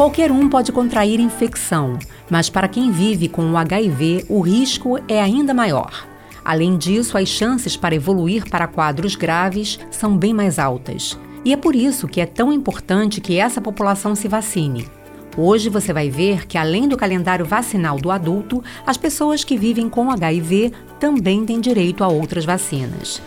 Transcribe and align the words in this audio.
Qualquer 0.00 0.32
um 0.32 0.48
pode 0.48 0.72
contrair 0.72 1.20
infecção, 1.20 1.98
mas 2.30 2.48
para 2.48 2.66
quem 2.68 2.90
vive 2.90 3.28
com 3.28 3.52
o 3.52 3.56
HIV, 3.58 4.24
o 4.30 4.40
risco 4.40 4.98
é 5.06 5.20
ainda 5.20 5.52
maior. 5.52 6.08
Além 6.42 6.78
disso, 6.78 7.18
as 7.18 7.28
chances 7.28 7.76
para 7.76 7.94
evoluir 7.94 8.48
para 8.48 8.66
quadros 8.66 9.14
graves 9.14 9.78
são 9.90 10.16
bem 10.16 10.32
mais 10.32 10.58
altas. 10.58 11.18
E 11.44 11.52
é 11.52 11.56
por 11.58 11.76
isso 11.76 12.08
que 12.08 12.18
é 12.18 12.24
tão 12.24 12.50
importante 12.50 13.20
que 13.20 13.36
essa 13.36 13.60
população 13.60 14.14
se 14.14 14.26
vacine. 14.26 14.88
Hoje 15.36 15.68
você 15.68 15.92
vai 15.92 16.08
ver 16.08 16.46
que, 16.46 16.56
além 16.56 16.88
do 16.88 16.96
calendário 16.96 17.44
vacinal 17.44 17.98
do 17.98 18.10
adulto, 18.10 18.64
as 18.86 18.96
pessoas 18.96 19.44
que 19.44 19.58
vivem 19.58 19.90
com 19.90 20.10
HIV 20.10 20.72
também 20.98 21.44
têm 21.44 21.60
direito 21.60 22.02
a 22.02 22.08
outras 22.08 22.46
vacinas. 22.46 23.20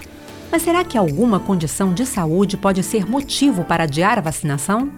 Mas 0.52 0.64
será 0.64 0.84
que 0.84 0.98
alguma 0.98 1.40
condição 1.40 1.94
de 1.94 2.04
saúde 2.04 2.58
pode 2.58 2.82
ser 2.82 3.08
motivo 3.08 3.64
para 3.64 3.84
adiar 3.84 4.18
a 4.18 4.22
vacinação? 4.22 4.90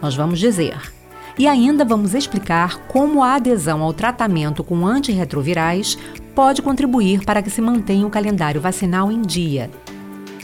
Nós 0.00 0.14
vamos 0.14 0.38
dizer. 0.38 1.01
E 1.38 1.48
ainda 1.48 1.84
vamos 1.84 2.14
explicar 2.14 2.78
como 2.88 3.22
a 3.22 3.34
adesão 3.34 3.82
ao 3.82 3.92
tratamento 3.92 4.62
com 4.62 4.86
antirretrovirais 4.86 5.96
pode 6.34 6.60
contribuir 6.60 7.24
para 7.24 7.42
que 7.42 7.50
se 7.50 7.60
mantenha 7.60 8.06
o 8.06 8.10
calendário 8.10 8.60
vacinal 8.60 9.10
em 9.10 9.22
dia. 9.22 9.70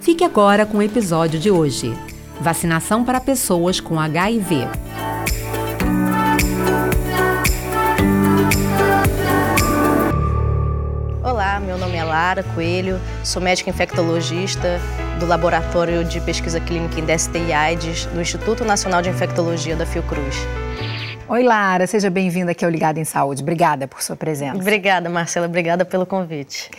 Fique 0.01 0.24
agora 0.24 0.64
com 0.64 0.78
o 0.78 0.83
episódio 0.83 1.38
de 1.38 1.51
hoje: 1.51 1.92
Vacinação 2.41 3.05
para 3.05 3.20
pessoas 3.20 3.80
com 3.80 4.01
HIV. 4.01 4.66
Olá, 11.23 11.61
meu 11.61 11.77
nome 11.77 11.97
é 11.97 12.05
Lara 12.05 12.42
Coelho, 12.42 12.98
sou 13.23 13.42
médica 13.42 13.69
infectologista 13.69 14.81
do 15.19 15.27
Laboratório 15.27 16.05
de 16.05 16.20
Pesquisa 16.20 16.61
Clínica 16.61 17.00
em 17.00 17.05
DST 17.05 17.36
e 17.38 17.52
AIDS 17.52 18.06
do 18.06 18.20
Instituto 18.20 18.64
Nacional 18.64 19.02
de 19.02 19.11
Infectologia 19.11 19.75
da 19.75 19.84
Fiocruz. 19.84 20.36
Oi, 21.28 21.42
Lara, 21.42 21.88
seja 21.88 22.08
bem-vinda 22.08 22.52
aqui 22.52 22.64
ao 22.64 22.70
Ligado 22.70 22.98
em 22.98 23.05
Saúde. 23.05 23.42
Obrigada 23.42 23.88
por 23.88 24.00
sua 24.00 24.14
presença. 24.14 24.56
Obrigada, 24.56 25.10
Marcela, 25.10 25.47
obrigada 25.47 25.84
pelo 25.84 26.06
convite. 26.06 26.70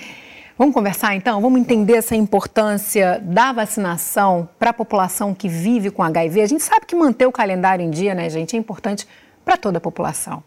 Vamos 0.57 0.73
conversar 0.73 1.15
então? 1.15 1.41
Vamos 1.41 1.59
entender 1.59 1.95
essa 1.97 2.15
importância 2.15 3.19
da 3.21 3.51
vacinação 3.51 4.47
para 4.57 4.69
a 4.69 4.73
população 4.73 5.33
que 5.33 5.49
vive 5.49 5.91
com 5.91 6.01
HIV. 6.01 6.41
A 6.41 6.47
gente 6.47 6.63
sabe 6.63 6.85
que 6.85 6.95
manter 6.95 7.25
o 7.25 7.31
calendário 7.33 7.83
em 7.85 7.89
dia, 7.89 8.15
né, 8.15 8.29
gente, 8.29 8.55
é 8.55 8.59
importante 8.59 9.05
para 9.43 9.57
toda 9.57 9.79
a 9.79 9.81
população. 9.81 10.41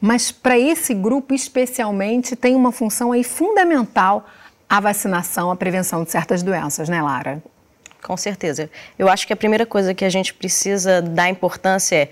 Mas 0.00 0.32
para 0.32 0.58
esse 0.58 0.94
grupo 0.94 1.34
especialmente 1.34 2.34
tem 2.36 2.54
uma 2.54 2.72
função 2.72 3.12
aí 3.12 3.22
fundamental 3.22 4.24
a 4.68 4.80
vacinação, 4.80 5.50
a 5.50 5.56
prevenção 5.56 6.04
de 6.04 6.10
certas 6.10 6.42
doenças, 6.42 6.88
né, 6.88 7.00
Lara? 7.02 7.42
Com 8.02 8.16
certeza. 8.16 8.70
Eu 8.98 9.08
acho 9.08 9.26
que 9.26 9.32
a 9.32 9.36
primeira 9.36 9.64
coisa 9.64 9.94
que 9.94 10.04
a 10.04 10.10
gente 10.10 10.34
precisa 10.34 11.00
dar 11.00 11.30
importância 11.30 11.96
é 11.96 12.08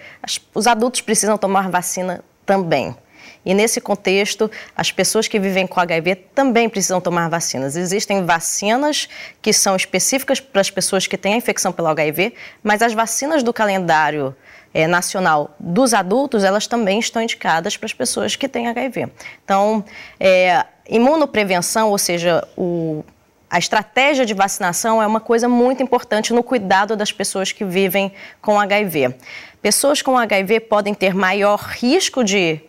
os 0.54 0.66
adultos 0.66 1.02
precisam 1.02 1.36
tomar 1.36 1.70
vacina 1.70 2.24
também. 2.46 2.96
E 3.44 3.54
nesse 3.54 3.80
contexto, 3.80 4.50
as 4.74 4.92
pessoas 4.92 5.26
que 5.26 5.38
vivem 5.38 5.66
com 5.66 5.80
HIV 5.80 6.14
também 6.34 6.68
precisam 6.68 7.00
tomar 7.00 7.28
vacinas. 7.28 7.76
Existem 7.76 8.24
vacinas 8.24 9.08
que 9.40 9.52
são 9.52 9.74
específicas 9.74 10.40
para 10.40 10.60
as 10.60 10.70
pessoas 10.70 11.06
que 11.06 11.18
têm 11.18 11.34
a 11.34 11.36
infecção 11.36 11.72
pelo 11.72 11.88
HIV, 11.88 12.34
mas 12.62 12.82
as 12.82 12.92
vacinas 12.92 13.42
do 13.42 13.52
calendário 13.52 14.34
é, 14.74 14.86
nacional 14.86 15.54
dos 15.58 15.92
adultos, 15.94 16.44
elas 16.44 16.66
também 16.66 16.98
estão 16.98 17.22
indicadas 17.22 17.76
para 17.76 17.86
as 17.86 17.92
pessoas 17.92 18.36
que 18.36 18.48
têm 18.48 18.68
HIV. 18.68 19.08
Então, 19.44 19.84
é, 20.18 20.64
imunoprevenção, 20.88 21.90
ou 21.90 21.98
seja, 21.98 22.46
o, 22.56 23.04
a 23.50 23.58
estratégia 23.58 24.24
de 24.24 24.34
vacinação 24.34 25.02
é 25.02 25.06
uma 25.06 25.20
coisa 25.20 25.48
muito 25.48 25.82
importante 25.82 26.32
no 26.32 26.42
cuidado 26.42 26.96
das 26.96 27.12
pessoas 27.12 27.52
que 27.52 27.64
vivem 27.64 28.12
com 28.40 28.58
HIV. 28.58 29.14
Pessoas 29.60 30.00
com 30.00 30.16
HIV 30.16 30.60
podem 30.60 30.94
ter 30.94 31.14
maior 31.14 31.58
risco 31.58 32.24
de 32.24 32.60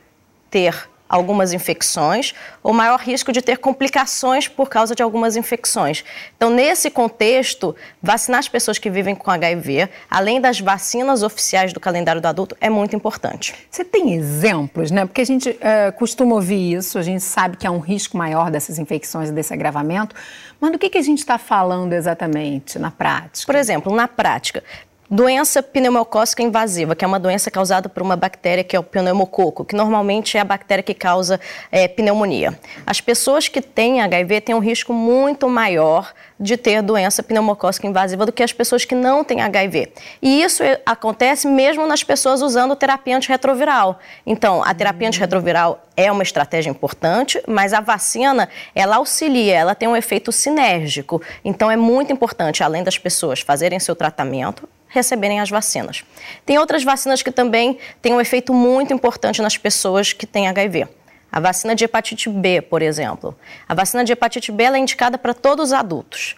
ter 0.50 0.89
algumas 1.07 1.53
infecções, 1.53 2.33
ou 2.63 2.73
maior 2.73 2.99
risco 2.99 3.31
de 3.31 3.41
ter 3.41 3.57
complicações 3.57 4.47
por 4.47 4.69
causa 4.69 4.95
de 4.95 5.03
algumas 5.03 5.35
infecções. 5.35 6.03
Então, 6.35 6.49
nesse 6.49 6.89
contexto, 6.89 7.75
vacinar 8.01 8.39
as 8.39 8.47
pessoas 8.47 8.79
que 8.79 8.89
vivem 8.89 9.13
com 9.13 9.29
HIV, 9.29 9.89
além 10.09 10.41
das 10.41 10.59
vacinas 10.59 11.21
oficiais 11.21 11.71
do 11.71 11.79
calendário 11.79 12.21
do 12.21 12.27
adulto, 12.27 12.57
é 12.59 12.69
muito 12.69 12.95
importante. 12.95 13.53
Você 13.69 13.83
tem 13.83 14.13
exemplos, 14.13 14.89
né? 14.89 15.05
Porque 15.05 15.21
a 15.21 15.25
gente 15.25 15.49
uh, 15.49 15.91
costuma 15.97 16.35
ouvir 16.35 16.73
isso, 16.73 16.97
a 16.97 17.03
gente 17.03 17.21
sabe 17.21 17.57
que 17.57 17.67
há 17.67 17.71
um 17.71 17.79
risco 17.79 18.17
maior 18.17 18.49
dessas 18.49 18.79
infecções 18.79 19.29
e 19.29 19.31
desse 19.31 19.53
agravamento, 19.53 20.15
mas 20.59 20.71
do 20.71 20.79
que, 20.79 20.89
que 20.89 20.97
a 20.97 21.01
gente 21.01 21.19
está 21.19 21.37
falando 21.37 21.93
exatamente 21.93 22.79
na 22.79 22.89
prática? 22.89 23.45
Por 23.45 23.55
exemplo, 23.55 23.93
na 23.93 24.07
prática, 24.07 24.63
Doença 25.09 25.61
pneumocócica 25.61 26.41
invasiva, 26.41 26.95
que 26.95 27.03
é 27.03 27.07
uma 27.07 27.19
doença 27.19 27.51
causada 27.51 27.89
por 27.89 28.01
uma 28.01 28.15
bactéria 28.15 28.63
que 28.63 28.75
é 28.75 28.79
o 28.79 28.83
pneumococo, 28.83 29.65
que 29.65 29.75
normalmente 29.75 30.37
é 30.37 30.39
a 30.39 30.45
bactéria 30.45 30.81
que 30.81 30.93
causa 30.93 31.39
é, 31.71 31.87
pneumonia. 31.87 32.57
As 32.85 33.01
pessoas 33.01 33.49
que 33.49 33.61
têm 33.61 34.01
HIV 34.01 34.41
têm 34.41 34.55
um 34.55 34.59
risco 34.59 34.93
muito 34.93 35.47
maior 35.49 36.13
de 36.39 36.57
ter 36.57 36.81
doença 36.81 37.21
pneumocócica 37.21 37.85
invasiva 37.85 38.25
do 38.25 38.31
que 38.31 38.41
as 38.41 38.53
pessoas 38.53 38.85
que 38.85 38.95
não 38.95 39.23
têm 39.23 39.41
HIV. 39.41 39.91
E 40.21 40.41
isso 40.41 40.63
é, 40.63 40.79
acontece 40.85 41.47
mesmo 41.47 41.85
nas 41.85 42.03
pessoas 42.03 42.41
usando 42.41 42.75
terapia 42.75 43.17
antirretroviral. 43.17 43.99
Então, 44.25 44.63
a 44.63 44.73
terapia 44.73 45.09
antirretroviral 45.09 45.85
é 45.95 46.11
uma 46.11 46.23
estratégia 46.23 46.69
importante, 46.69 47.41
mas 47.47 47.73
a 47.73 47.81
vacina, 47.81 48.49
ela 48.73 48.95
auxilia, 48.95 49.53
ela 49.53 49.75
tem 49.75 49.87
um 49.87 49.95
efeito 49.95 50.31
sinérgico. 50.31 51.21
Então, 51.43 51.69
é 51.69 51.75
muito 51.75 52.11
importante, 52.11 52.63
além 52.63 52.83
das 52.83 52.97
pessoas 52.97 53.41
fazerem 53.41 53.79
seu 53.79 53.95
tratamento, 53.95 54.67
receberem 54.93 55.39
as 55.39 55.49
vacinas. 55.49 56.05
Tem 56.45 56.57
outras 56.57 56.83
vacinas 56.83 57.21
que 57.21 57.31
também 57.31 57.77
têm 58.01 58.13
um 58.13 58.21
efeito 58.21 58.53
muito 58.53 58.93
importante 58.93 59.41
nas 59.41 59.57
pessoas 59.57 60.13
que 60.13 60.27
têm 60.27 60.47
HIV. 60.47 60.87
A 61.31 61.39
vacina 61.39 61.75
de 61.75 61.83
hepatite 61.83 62.29
B, 62.29 62.61
por 62.61 62.83
exemplo. 62.83 63.35
A 63.67 63.73
vacina 63.73 64.03
de 64.03 64.13
hepatite 64.13 64.51
B 64.51 64.63
é 64.65 64.77
indicada 64.77 65.17
para 65.17 65.33
todos 65.33 65.69
os 65.69 65.73
adultos. 65.73 66.35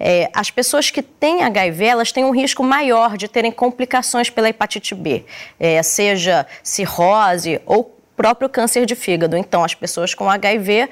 É, 0.00 0.30
as 0.32 0.50
pessoas 0.50 0.90
que 0.90 1.02
têm 1.02 1.42
HIV, 1.42 1.84
elas 1.84 2.12
têm 2.12 2.24
um 2.24 2.30
risco 2.30 2.62
maior 2.62 3.16
de 3.16 3.28
terem 3.28 3.52
complicações 3.52 4.30
pela 4.30 4.48
hepatite 4.48 4.94
B, 4.94 5.24
é, 5.60 5.82
seja 5.82 6.46
cirrose 6.62 7.60
ou 7.66 7.98
próprio 8.16 8.48
câncer 8.48 8.86
de 8.86 8.96
fígado. 8.96 9.36
Então, 9.36 9.62
as 9.62 9.74
pessoas 9.74 10.14
com 10.14 10.28
HIV 10.30 10.88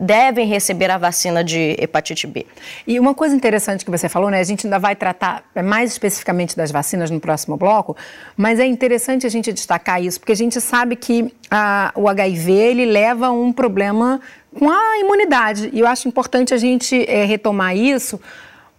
devem 0.00 0.46
receber 0.46 0.90
a 0.90 0.98
vacina 0.98 1.42
de 1.42 1.76
hepatite 1.78 2.26
B. 2.26 2.46
E 2.86 3.00
uma 3.00 3.14
coisa 3.14 3.34
interessante 3.34 3.84
que 3.84 3.90
você 3.90 4.08
falou, 4.08 4.30
né? 4.30 4.40
A 4.40 4.44
gente 4.44 4.66
ainda 4.66 4.78
vai 4.78 4.94
tratar 4.94 5.44
mais 5.64 5.92
especificamente 5.92 6.56
das 6.56 6.70
vacinas 6.70 7.10
no 7.10 7.18
próximo 7.18 7.56
bloco, 7.56 7.96
mas 8.36 8.60
é 8.60 8.66
interessante 8.66 9.26
a 9.26 9.30
gente 9.30 9.52
destacar 9.52 10.02
isso, 10.02 10.20
porque 10.20 10.32
a 10.32 10.36
gente 10.36 10.60
sabe 10.60 10.96
que 10.96 11.32
a, 11.50 11.92
o 11.94 12.08
HIV 12.08 12.52
ele 12.52 12.86
leva 12.86 13.30
um 13.30 13.52
problema 13.52 14.20
com 14.58 14.70
a 14.70 14.98
imunidade. 14.98 15.70
E 15.72 15.80
eu 15.80 15.86
acho 15.86 16.08
importante 16.08 16.52
a 16.52 16.58
gente 16.58 17.04
é, 17.08 17.24
retomar 17.24 17.76
isso. 17.76 18.20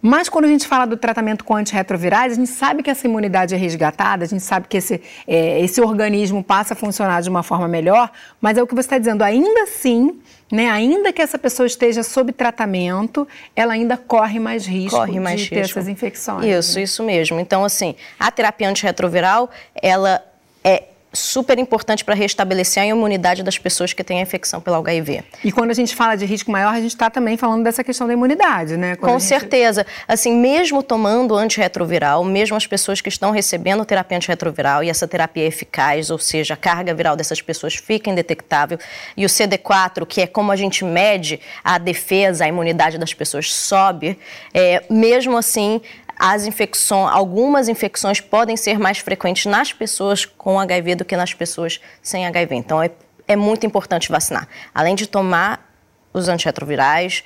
Mas 0.00 0.28
quando 0.28 0.44
a 0.44 0.48
gente 0.48 0.66
fala 0.66 0.86
do 0.86 0.96
tratamento 0.96 1.44
com 1.44 1.56
antirretrovirais, 1.56 2.32
a 2.32 2.36
gente 2.36 2.50
sabe 2.50 2.84
que 2.84 2.90
essa 2.90 3.06
imunidade 3.06 3.54
é 3.54 3.58
resgatada, 3.58 4.24
a 4.24 4.28
gente 4.28 4.44
sabe 4.44 4.68
que 4.68 4.76
esse, 4.76 5.00
é, 5.26 5.60
esse 5.60 5.80
organismo 5.80 6.42
passa 6.42 6.74
a 6.74 6.76
funcionar 6.76 7.20
de 7.20 7.28
uma 7.28 7.42
forma 7.42 7.66
melhor, 7.66 8.08
mas 8.40 8.56
é 8.56 8.62
o 8.62 8.66
que 8.66 8.74
você 8.74 8.86
está 8.86 8.98
dizendo, 8.98 9.22
ainda 9.22 9.62
assim, 9.62 10.20
né, 10.50 10.70
ainda 10.70 11.12
que 11.12 11.20
essa 11.20 11.38
pessoa 11.38 11.66
esteja 11.66 12.02
sob 12.02 12.32
tratamento, 12.32 13.28
ela 13.54 13.74
ainda 13.74 13.96
corre 13.96 14.38
mais 14.38 14.66
risco 14.66 14.96
corre 14.96 15.20
mais 15.20 15.40
de 15.40 15.42
risco. 15.44 15.54
ter 15.54 15.60
essas 15.60 15.88
infecções. 15.88 16.44
Isso, 16.44 16.76
né? 16.76 16.82
isso 16.82 17.02
mesmo. 17.02 17.38
Então, 17.38 17.64
assim, 17.64 17.94
a 18.18 18.30
terapia 18.30 18.68
antirretroviral, 18.68 19.50
ela 19.74 20.22
é 20.64 20.84
super 21.12 21.58
importante 21.58 22.04
para 22.04 22.14
restabelecer 22.14 22.82
a 22.82 22.86
imunidade 22.86 23.42
das 23.42 23.58
pessoas 23.58 23.92
que 23.92 24.04
têm 24.04 24.18
a 24.18 24.22
infecção 24.22 24.60
pelo 24.60 24.76
HIV. 24.76 25.22
E 25.42 25.50
quando 25.50 25.70
a 25.70 25.74
gente 25.74 25.96
fala 25.96 26.16
de 26.16 26.26
risco 26.26 26.50
maior, 26.50 26.74
a 26.74 26.80
gente 26.80 26.92
está 26.92 27.08
também 27.08 27.36
falando 27.36 27.64
dessa 27.64 27.82
questão 27.82 28.06
da 28.06 28.12
imunidade, 28.12 28.76
né? 28.76 28.96
Quando 28.96 29.12
Com 29.12 29.18
gente... 29.18 29.28
certeza. 29.28 29.86
Assim, 30.06 30.32
mesmo 30.32 30.82
tomando 30.82 31.34
antirretroviral, 31.34 32.22
mesmo 32.24 32.56
as 32.56 32.66
pessoas 32.66 33.00
que 33.00 33.08
estão 33.08 33.30
recebendo 33.30 33.84
terapia 33.84 34.16
antirretroviral 34.16 34.84
e 34.84 34.90
essa 34.90 35.08
terapia 35.08 35.44
é 35.44 35.46
eficaz, 35.46 36.10
ou 36.10 36.18
seja, 36.18 36.54
a 36.54 36.56
carga 36.56 36.92
viral 36.92 37.16
dessas 37.16 37.40
pessoas 37.40 37.74
fica 37.74 38.10
indetectável, 38.10 38.78
e 39.16 39.24
o 39.24 39.28
CD4, 39.28 40.06
que 40.06 40.20
é 40.20 40.26
como 40.26 40.52
a 40.52 40.56
gente 40.56 40.84
mede 40.84 41.40
a 41.64 41.78
defesa, 41.78 42.44
a 42.44 42.48
imunidade 42.48 42.98
das 42.98 43.14
pessoas, 43.14 43.52
sobe, 43.52 44.18
é, 44.52 44.82
mesmo 44.90 45.36
assim, 45.36 45.80
as 46.18 46.44
infecções, 46.46 47.12
algumas 47.12 47.68
infecções 47.68 48.20
podem 48.20 48.56
ser 48.56 48.78
mais 48.78 48.98
frequentes 48.98 49.46
nas 49.46 49.72
pessoas 49.72 50.24
com 50.24 50.58
HIV 50.58 50.96
do 50.96 51.04
que 51.04 51.16
nas 51.16 51.32
pessoas 51.32 51.80
sem 52.02 52.26
HIV. 52.26 52.56
Então 52.56 52.82
é, 52.82 52.90
é 53.26 53.36
muito 53.36 53.64
importante 53.64 54.10
vacinar. 54.10 54.48
Além 54.74 54.94
de 54.94 55.06
tomar 55.06 55.64
os 56.12 56.28
antirretrovirais, 56.28 57.22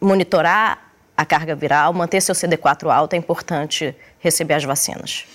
monitorar 0.00 0.92
a 1.16 1.24
carga 1.24 1.56
viral, 1.56 1.92
manter 1.92 2.20
seu 2.20 2.34
CD4 2.34 2.88
alto, 2.88 3.14
é 3.14 3.16
importante 3.16 3.96
receber 4.20 4.54
as 4.54 4.64
vacinas. 4.64 5.26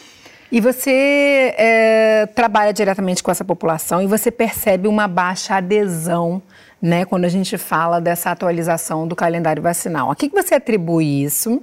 E 0.49 0.61
você 0.61 1.53
é, 1.57 2.27
trabalha 2.27 2.71
diretamente 2.71 3.23
com 3.23 3.31
essa 3.31 3.43
população 3.43 4.01
e 4.01 4.07
você 4.07 4.29
percebe 4.29 4.87
uma 4.87 5.07
baixa 5.07 5.55
adesão 5.55 6.41
né, 6.81 7.05
quando 7.05 7.25
a 7.25 7.29
gente 7.29 7.57
fala 7.57 7.99
dessa 7.99 8.29
atualização 8.29 9.07
do 9.07 9.15
calendário 9.15 9.63
vacinal. 9.63 10.11
A 10.11 10.15
que, 10.15 10.29
que 10.29 10.35
você 10.35 10.55
atribui 10.55 11.23
isso? 11.23 11.61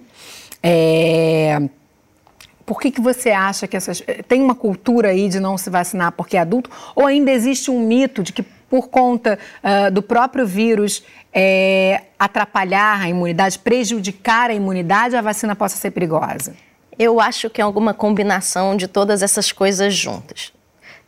É, 0.62 1.60
por 2.70 2.80
que, 2.80 2.92
que 2.92 3.00
você 3.00 3.30
acha 3.30 3.66
que 3.66 3.76
essas. 3.76 4.00
Eh, 4.06 4.22
tem 4.22 4.40
uma 4.40 4.54
cultura 4.54 5.08
aí 5.08 5.28
de 5.28 5.40
não 5.40 5.58
se 5.58 5.68
vacinar 5.68 6.12
porque 6.12 6.36
é 6.36 6.40
adulto? 6.40 6.70
Ou 6.94 7.04
ainda 7.04 7.32
existe 7.32 7.68
um 7.68 7.80
mito 7.80 8.22
de 8.22 8.32
que, 8.32 8.44
por 8.44 8.88
conta 8.88 9.36
uh, 9.64 9.90
do 9.90 10.00
próprio 10.00 10.46
vírus 10.46 11.02
é, 11.32 12.02
atrapalhar 12.16 13.00
a 13.00 13.08
imunidade, 13.08 13.58
prejudicar 13.58 14.50
a 14.50 14.54
imunidade, 14.54 15.16
a 15.16 15.20
vacina 15.20 15.56
possa 15.56 15.76
ser 15.76 15.90
perigosa? 15.90 16.54
Eu 16.96 17.20
acho 17.20 17.50
que 17.50 17.60
é 17.60 17.64
alguma 17.64 17.92
combinação 17.92 18.76
de 18.76 18.86
todas 18.86 19.20
essas 19.20 19.50
coisas 19.50 19.92
juntas. 19.92 20.52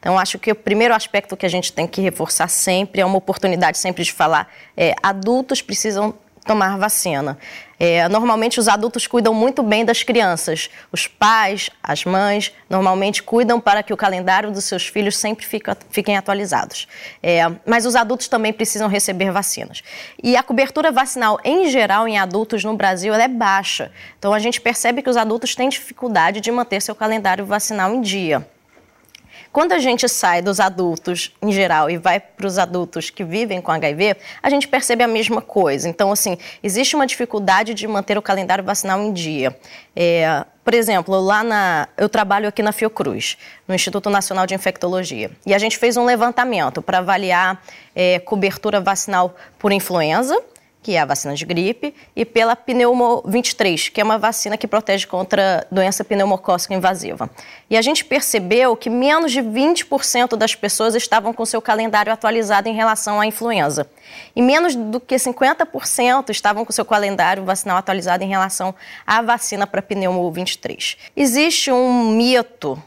Então, 0.00 0.18
acho 0.18 0.40
que 0.40 0.50
o 0.50 0.56
primeiro 0.56 0.92
aspecto 0.92 1.36
que 1.36 1.46
a 1.46 1.48
gente 1.48 1.72
tem 1.72 1.86
que 1.86 2.00
reforçar 2.00 2.48
sempre 2.48 3.00
é 3.00 3.06
uma 3.06 3.18
oportunidade 3.18 3.78
sempre 3.78 4.02
de 4.02 4.12
falar: 4.12 4.52
é, 4.76 4.96
adultos 5.00 5.62
precisam 5.62 6.12
tomar 6.44 6.76
vacina. 6.76 7.38
É, 7.78 8.08
normalmente 8.08 8.60
os 8.60 8.68
adultos 8.68 9.06
cuidam 9.06 9.34
muito 9.34 9.62
bem 9.62 9.84
das 9.84 10.02
crianças. 10.02 10.70
Os 10.92 11.06
pais, 11.06 11.68
as 11.82 12.04
mães, 12.04 12.52
normalmente 12.70 13.22
cuidam 13.22 13.60
para 13.60 13.82
que 13.82 13.92
o 13.92 13.96
calendário 13.96 14.52
dos 14.52 14.64
seus 14.64 14.86
filhos 14.86 15.16
sempre 15.16 15.44
fica, 15.44 15.76
fiquem 15.90 16.16
atualizados. 16.16 16.86
É, 17.22 17.42
mas 17.66 17.84
os 17.84 17.96
adultos 17.96 18.28
também 18.28 18.52
precisam 18.52 18.88
receber 18.88 19.32
vacinas. 19.32 19.82
E 20.22 20.36
a 20.36 20.42
cobertura 20.42 20.92
vacinal 20.92 21.40
em 21.44 21.68
geral 21.68 22.06
em 22.06 22.18
adultos 22.18 22.62
no 22.62 22.76
Brasil 22.76 23.14
é 23.14 23.26
baixa. 23.26 23.90
Então 24.18 24.32
a 24.32 24.38
gente 24.38 24.60
percebe 24.60 25.02
que 25.02 25.10
os 25.10 25.16
adultos 25.16 25.54
têm 25.54 25.68
dificuldade 25.68 26.40
de 26.40 26.52
manter 26.52 26.80
seu 26.80 26.94
calendário 26.94 27.44
vacinal 27.44 27.92
em 27.92 28.00
dia. 28.00 28.46
Quando 29.52 29.72
a 29.72 29.78
gente 29.78 30.08
sai 30.08 30.40
dos 30.40 30.58
adultos 30.58 31.34
em 31.42 31.52
geral 31.52 31.90
e 31.90 31.98
vai 31.98 32.18
para 32.18 32.46
os 32.46 32.58
adultos 32.58 33.10
que 33.10 33.22
vivem 33.22 33.60
com 33.60 33.70
HIV, 33.70 34.16
a 34.42 34.48
gente 34.48 34.66
percebe 34.66 35.04
a 35.04 35.08
mesma 35.08 35.42
coisa. 35.42 35.86
Então, 35.88 36.10
assim, 36.10 36.38
existe 36.62 36.96
uma 36.96 37.06
dificuldade 37.06 37.74
de 37.74 37.86
manter 37.86 38.16
o 38.16 38.22
calendário 38.22 38.64
vacinal 38.64 38.98
em 39.02 39.12
dia. 39.12 39.54
É, 39.94 40.46
por 40.64 40.72
exemplo, 40.72 41.20
lá 41.20 41.44
na, 41.44 41.88
eu 41.98 42.08
trabalho 42.08 42.48
aqui 42.48 42.62
na 42.62 42.72
Fiocruz, 42.72 43.36
no 43.68 43.74
Instituto 43.74 44.08
Nacional 44.08 44.46
de 44.46 44.54
Infectologia, 44.54 45.30
e 45.44 45.52
a 45.52 45.58
gente 45.58 45.76
fez 45.76 45.98
um 45.98 46.04
levantamento 46.06 46.80
para 46.80 46.98
avaliar 46.98 47.62
é, 47.94 48.18
cobertura 48.20 48.80
vacinal 48.80 49.36
por 49.58 49.70
influenza 49.70 50.42
que 50.82 50.96
é 50.96 51.00
a 51.00 51.04
vacina 51.04 51.34
de 51.34 51.44
gripe, 51.44 51.94
e 52.14 52.24
pela 52.24 52.56
pneumo 52.56 53.22
23, 53.24 53.88
que 53.88 54.00
é 54.00 54.04
uma 54.04 54.18
vacina 54.18 54.56
que 54.56 54.66
protege 54.66 55.06
contra 55.06 55.66
doença 55.70 56.04
pneumocócica 56.04 56.74
invasiva. 56.74 57.30
E 57.70 57.76
a 57.76 57.82
gente 57.82 58.04
percebeu 58.04 58.76
que 58.76 58.90
menos 58.90 59.30
de 59.30 59.40
20% 59.40 60.36
das 60.36 60.54
pessoas 60.54 60.94
estavam 60.94 61.32
com 61.32 61.46
seu 61.46 61.62
calendário 61.62 62.12
atualizado 62.12 62.68
em 62.68 62.74
relação 62.74 63.20
à 63.20 63.26
influenza. 63.26 63.88
E 64.34 64.42
menos 64.42 64.74
do 64.74 64.98
que 64.98 65.14
50% 65.14 66.30
estavam 66.30 66.64
com 66.64 66.72
seu 66.72 66.84
calendário 66.84 67.44
vacinal 67.44 67.76
atualizado 67.76 68.24
em 68.24 68.28
relação 68.28 68.74
à 69.06 69.22
vacina 69.22 69.66
para 69.66 69.80
pneumo 69.80 70.30
23. 70.32 70.96
Existe 71.16 71.70
um 71.70 72.10
mito 72.10 72.82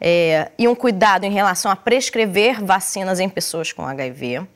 é, 0.00 0.50
e 0.58 0.66
um 0.66 0.74
cuidado 0.74 1.24
em 1.24 1.30
relação 1.30 1.70
a 1.70 1.76
prescrever 1.76 2.62
vacinas 2.62 3.20
em 3.20 3.28
pessoas 3.28 3.72
com 3.72 3.86
HIV. 3.86 4.46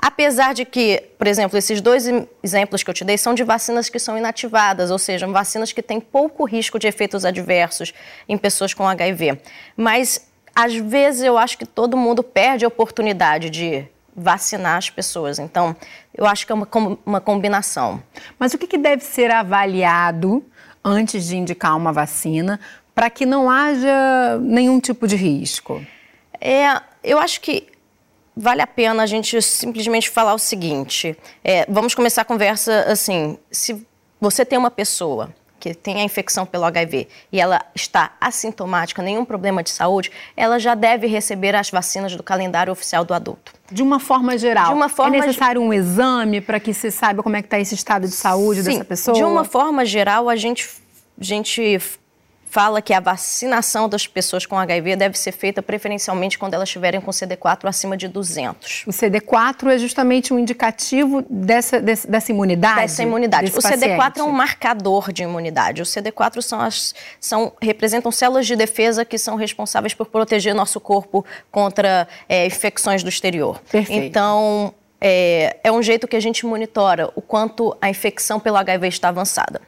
Apesar 0.00 0.52
de 0.52 0.64
que, 0.64 1.02
por 1.18 1.26
exemplo, 1.26 1.56
esses 1.56 1.80
dois 1.80 2.06
exemplos 2.42 2.82
que 2.82 2.90
eu 2.90 2.94
te 2.94 3.04
dei 3.04 3.16
são 3.16 3.34
de 3.34 3.42
vacinas 3.42 3.88
que 3.88 3.98
são 3.98 4.16
inativadas, 4.16 4.90
ou 4.90 4.98
seja, 4.98 5.26
vacinas 5.26 5.72
que 5.72 5.82
têm 5.82 6.00
pouco 6.00 6.44
risco 6.44 6.78
de 6.78 6.86
efeitos 6.86 7.24
adversos 7.24 7.94
em 8.28 8.36
pessoas 8.36 8.74
com 8.74 8.86
HIV. 8.86 9.40
Mas, 9.76 10.28
às 10.54 10.74
vezes, 10.74 11.22
eu 11.22 11.38
acho 11.38 11.56
que 11.56 11.66
todo 11.66 11.96
mundo 11.96 12.22
perde 12.22 12.64
a 12.64 12.68
oportunidade 12.68 13.48
de 13.48 13.86
vacinar 14.14 14.78
as 14.78 14.90
pessoas. 14.90 15.38
Então, 15.38 15.74
eu 16.14 16.26
acho 16.26 16.46
que 16.46 16.52
é 16.52 16.54
uma, 16.54 16.68
uma 17.04 17.20
combinação. 17.20 18.02
Mas 18.38 18.54
o 18.54 18.58
que, 18.58 18.66
que 18.66 18.78
deve 18.78 19.02
ser 19.02 19.30
avaliado 19.30 20.44
antes 20.84 21.26
de 21.26 21.36
indicar 21.36 21.76
uma 21.76 21.92
vacina 21.92 22.60
para 22.94 23.10
que 23.10 23.26
não 23.26 23.50
haja 23.50 24.38
nenhum 24.40 24.80
tipo 24.80 25.06
de 25.06 25.16
risco? 25.16 25.84
É, 26.40 26.80
eu 27.02 27.18
acho 27.18 27.40
que 27.40 27.66
vale 28.36 28.60
a 28.60 28.66
pena 28.66 29.02
a 29.02 29.06
gente 29.06 29.40
simplesmente 29.40 30.10
falar 30.10 30.34
o 30.34 30.38
seguinte: 30.38 31.16
é, 31.42 31.64
vamos 31.68 31.94
começar 31.94 32.22
a 32.22 32.24
conversa 32.24 32.80
assim. 32.82 33.38
Se 33.50 33.86
você 34.20 34.44
tem 34.44 34.58
uma 34.58 34.70
pessoa 34.70 35.34
que 35.58 35.74
tem 35.74 36.00
a 36.00 36.04
infecção 36.04 36.44
pelo 36.44 36.64
HIV 36.64 37.08
e 37.32 37.40
ela 37.40 37.64
está 37.74 38.12
assintomática, 38.20 39.02
nenhum 39.02 39.24
problema 39.24 39.62
de 39.62 39.70
saúde, 39.70 40.12
ela 40.36 40.58
já 40.58 40.74
deve 40.74 41.06
receber 41.06 41.56
as 41.56 41.70
vacinas 41.70 42.14
do 42.14 42.22
calendário 42.22 42.72
oficial 42.72 43.04
do 43.04 43.14
adulto. 43.14 43.52
De 43.72 43.82
uma 43.82 43.98
forma 43.98 44.36
geral. 44.36 44.68
De 44.68 44.74
uma 44.74 44.88
forma 44.88 45.16
é 45.16 45.20
necessário 45.20 45.60
um 45.60 45.72
exame 45.72 46.40
para 46.40 46.60
que 46.60 46.74
se 46.74 46.90
saiba 46.90 47.22
como 47.22 47.36
é 47.36 47.42
que 47.42 47.46
está 47.46 47.58
esse 47.58 47.74
estado 47.74 48.06
de 48.06 48.14
saúde 48.14 48.62
Sim, 48.62 48.72
dessa 48.72 48.84
pessoa? 48.84 49.16
De 49.16 49.24
uma 49.24 49.44
forma 49.44 49.84
geral, 49.84 50.28
a 50.28 50.36
gente, 50.36 50.68
a 51.18 51.24
gente 51.24 51.80
fala 52.56 52.80
que 52.80 52.94
a 52.94 53.00
vacinação 53.00 53.86
das 53.86 54.06
pessoas 54.06 54.46
com 54.46 54.58
HIV 54.58 54.96
deve 54.96 55.18
ser 55.18 55.32
feita 55.32 55.62
preferencialmente 55.62 56.38
quando 56.38 56.54
elas 56.54 56.70
estiverem 56.70 57.02
com 57.02 57.10
CD4 57.10 57.68
acima 57.68 57.98
de 57.98 58.08
200. 58.08 58.84
O 58.86 58.90
CD4 58.90 59.74
é 59.74 59.78
justamente 59.78 60.32
um 60.32 60.38
indicativo 60.38 61.22
dessa, 61.28 61.82
dessa, 61.82 62.32
imunidade? 62.32 62.80
Dessa 62.80 63.02
imunidade. 63.02 63.50
O 63.50 63.58
CD4 63.58 63.98
paciente. 63.98 64.20
é 64.20 64.22
um 64.22 64.32
marcador 64.32 65.12
de 65.12 65.22
imunidade. 65.22 65.82
O 65.82 65.84
CD4 65.84 66.40
são 66.40 66.58
as, 66.58 66.94
são, 67.20 67.52
representam 67.60 68.10
células 68.10 68.46
de 68.46 68.56
defesa 68.56 69.04
que 69.04 69.18
são 69.18 69.36
responsáveis 69.36 69.92
por 69.92 70.06
proteger 70.06 70.54
nosso 70.54 70.80
corpo 70.80 71.26
contra 71.50 72.08
é, 72.26 72.46
infecções 72.46 73.02
do 73.02 73.10
exterior. 73.10 73.60
Perfeito. 73.70 74.02
Então, 74.02 74.72
é, 74.98 75.58
é 75.62 75.70
um 75.70 75.82
jeito 75.82 76.08
que 76.08 76.16
a 76.16 76.20
gente 76.20 76.46
monitora 76.46 77.10
o 77.14 77.20
quanto 77.20 77.76
a 77.82 77.90
infecção 77.90 78.40
pelo 78.40 78.56
HIV 78.56 78.88
está 78.88 79.08
avançada. 79.10 79.60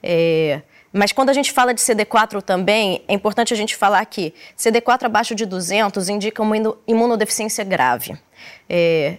É, 0.00 0.62
mas 0.92 1.12
quando 1.12 1.30
a 1.30 1.32
gente 1.32 1.52
fala 1.52 1.74
de 1.74 1.80
CD4 1.80 2.42
também, 2.42 3.02
é 3.06 3.12
importante 3.12 3.52
a 3.52 3.56
gente 3.56 3.76
falar 3.76 4.04
que 4.06 4.32
CD4 4.56 5.04
abaixo 5.04 5.34
de 5.34 5.44
200 5.44 6.08
indica 6.08 6.42
uma 6.42 6.56
imunodeficiência 6.86 7.62
grave. 7.64 8.18
É, 8.68 9.18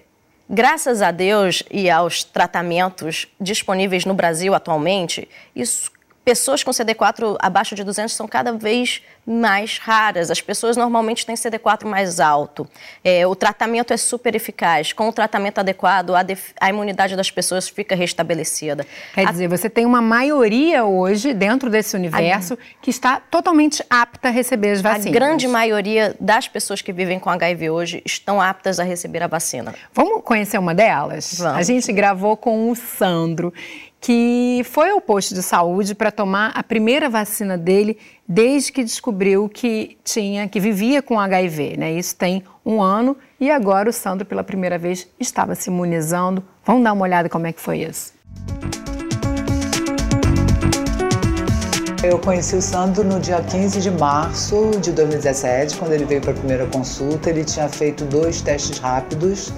graças 0.49 1.01
a 1.01 1.11
Deus 1.11 1.63
e 1.69 1.89
aos 1.89 2.23
tratamentos 2.23 3.27
disponíveis 3.39 4.05
no 4.05 4.13
Brasil 4.13 4.55
atualmente, 4.55 5.27
isso 5.55 5.91
pessoas 6.29 6.63
com 6.63 6.69
CD4 6.69 7.37
abaixo 7.39 7.73
de 7.73 7.83
200 7.83 8.13
são 8.13 8.27
cada 8.27 8.53
vez 8.53 9.01
mais 9.25 9.79
raras. 9.79 10.29
As 10.29 10.39
pessoas 10.39 10.77
normalmente 10.77 11.25
têm 11.25 11.33
CD4 11.33 11.85
mais 11.85 12.19
alto. 12.19 12.67
É, 13.03 13.25
o 13.25 13.35
tratamento 13.35 13.91
é 13.91 13.97
super 13.97 14.35
eficaz. 14.35 14.93
Com 14.93 15.09
o 15.09 15.11
tratamento 15.11 15.57
adequado, 15.57 16.13
a, 16.15 16.23
a 16.61 16.69
imunidade 16.69 17.15
das 17.15 17.31
pessoas 17.31 17.67
fica 17.67 17.95
restabelecida. 17.95 18.85
Quer 19.15 19.27
a... 19.27 19.31
dizer, 19.31 19.47
você 19.47 19.67
tem 19.71 19.87
uma 19.87 20.03
maioria 20.03 20.85
hoje 20.85 21.33
dentro 21.33 21.67
desse 21.67 21.95
universo 21.95 22.53
a... 22.53 22.57
que 22.79 22.91
está 22.91 23.19
totalmente 23.19 23.83
apta 23.89 24.27
a 24.27 24.31
receber 24.31 24.73
as 24.73 24.81
vacinas. 24.81 25.07
A 25.07 25.11
grande 25.11 25.47
maioria 25.47 26.15
das 26.19 26.47
pessoas 26.47 26.79
que 26.79 26.93
vivem 26.93 27.19
com 27.19 27.31
HIV 27.31 27.71
hoje 27.71 28.03
estão 28.05 28.39
aptas 28.39 28.79
a 28.79 28.83
receber 28.83 29.23
a 29.23 29.27
vacina. 29.27 29.73
Vamos 29.95 30.23
conhecer 30.23 30.59
uma 30.59 30.75
delas? 30.75 31.39
Vamos. 31.39 31.57
A 31.57 31.63
gente 31.63 31.91
gravou 31.91 32.37
com 32.37 32.69
o 32.69 32.75
Sandro 32.75 33.51
que 34.01 34.61
foi 34.65 34.91
ao 34.91 35.01
posto 35.01 35.33
de 35.33 35.43
saúde 35.43 35.93
para 35.93 36.11
tomar 36.11 36.51
a 36.55 36.63
primeira 36.63 37.09
vacina 37.09 37.57
dele 37.57 37.97
desde 38.27 38.71
que 38.71 38.83
descobriu 38.83 39.49
que 39.49 39.97
tinha, 40.03 40.47
que 40.47 40.59
vivia 40.59 41.01
com 41.01 41.19
HIV. 41.19 41.75
Né? 41.77 41.91
Isso 41.93 42.15
tem 42.15 42.43
um 42.65 42.81
ano 42.81 43.17
e 43.39 43.51
agora 43.51 43.89
o 43.89 43.93
Sandro, 43.93 44.25
pela 44.25 44.43
primeira 44.43 44.77
vez, 44.77 45.07
estava 45.19 45.53
se 45.53 45.69
imunizando. 45.69 46.43
Vamos 46.65 46.83
dar 46.83 46.93
uma 46.93 47.03
olhada 47.03 47.27
como 47.27 47.47
é 47.47 47.51
que 47.51 47.59
foi 47.59 47.79
isso. 47.79 48.13
Eu 52.01 52.17
conheci 52.17 52.55
o 52.55 52.61
Sandro 52.61 53.03
no 53.03 53.19
dia 53.19 53.41
15 53.41 53.81
de 53.81 53.91
março 53.91 54.71
de 54.79 54.93
2017, 54.93 55.75
quando 55.75 55.91
ele 55.91 56.05
veio 56.05 56.21
para 56.21 56.31
a 56.31 56.33
primeira 56.33 56.65
consulta. 56.67 57.29
Ele 57.29 57.43
tinha 57.43 57.67
feito 57.67 58.05
dois 58.05 58.41
testes 58.41 58.79
rápidos 58.79 59.51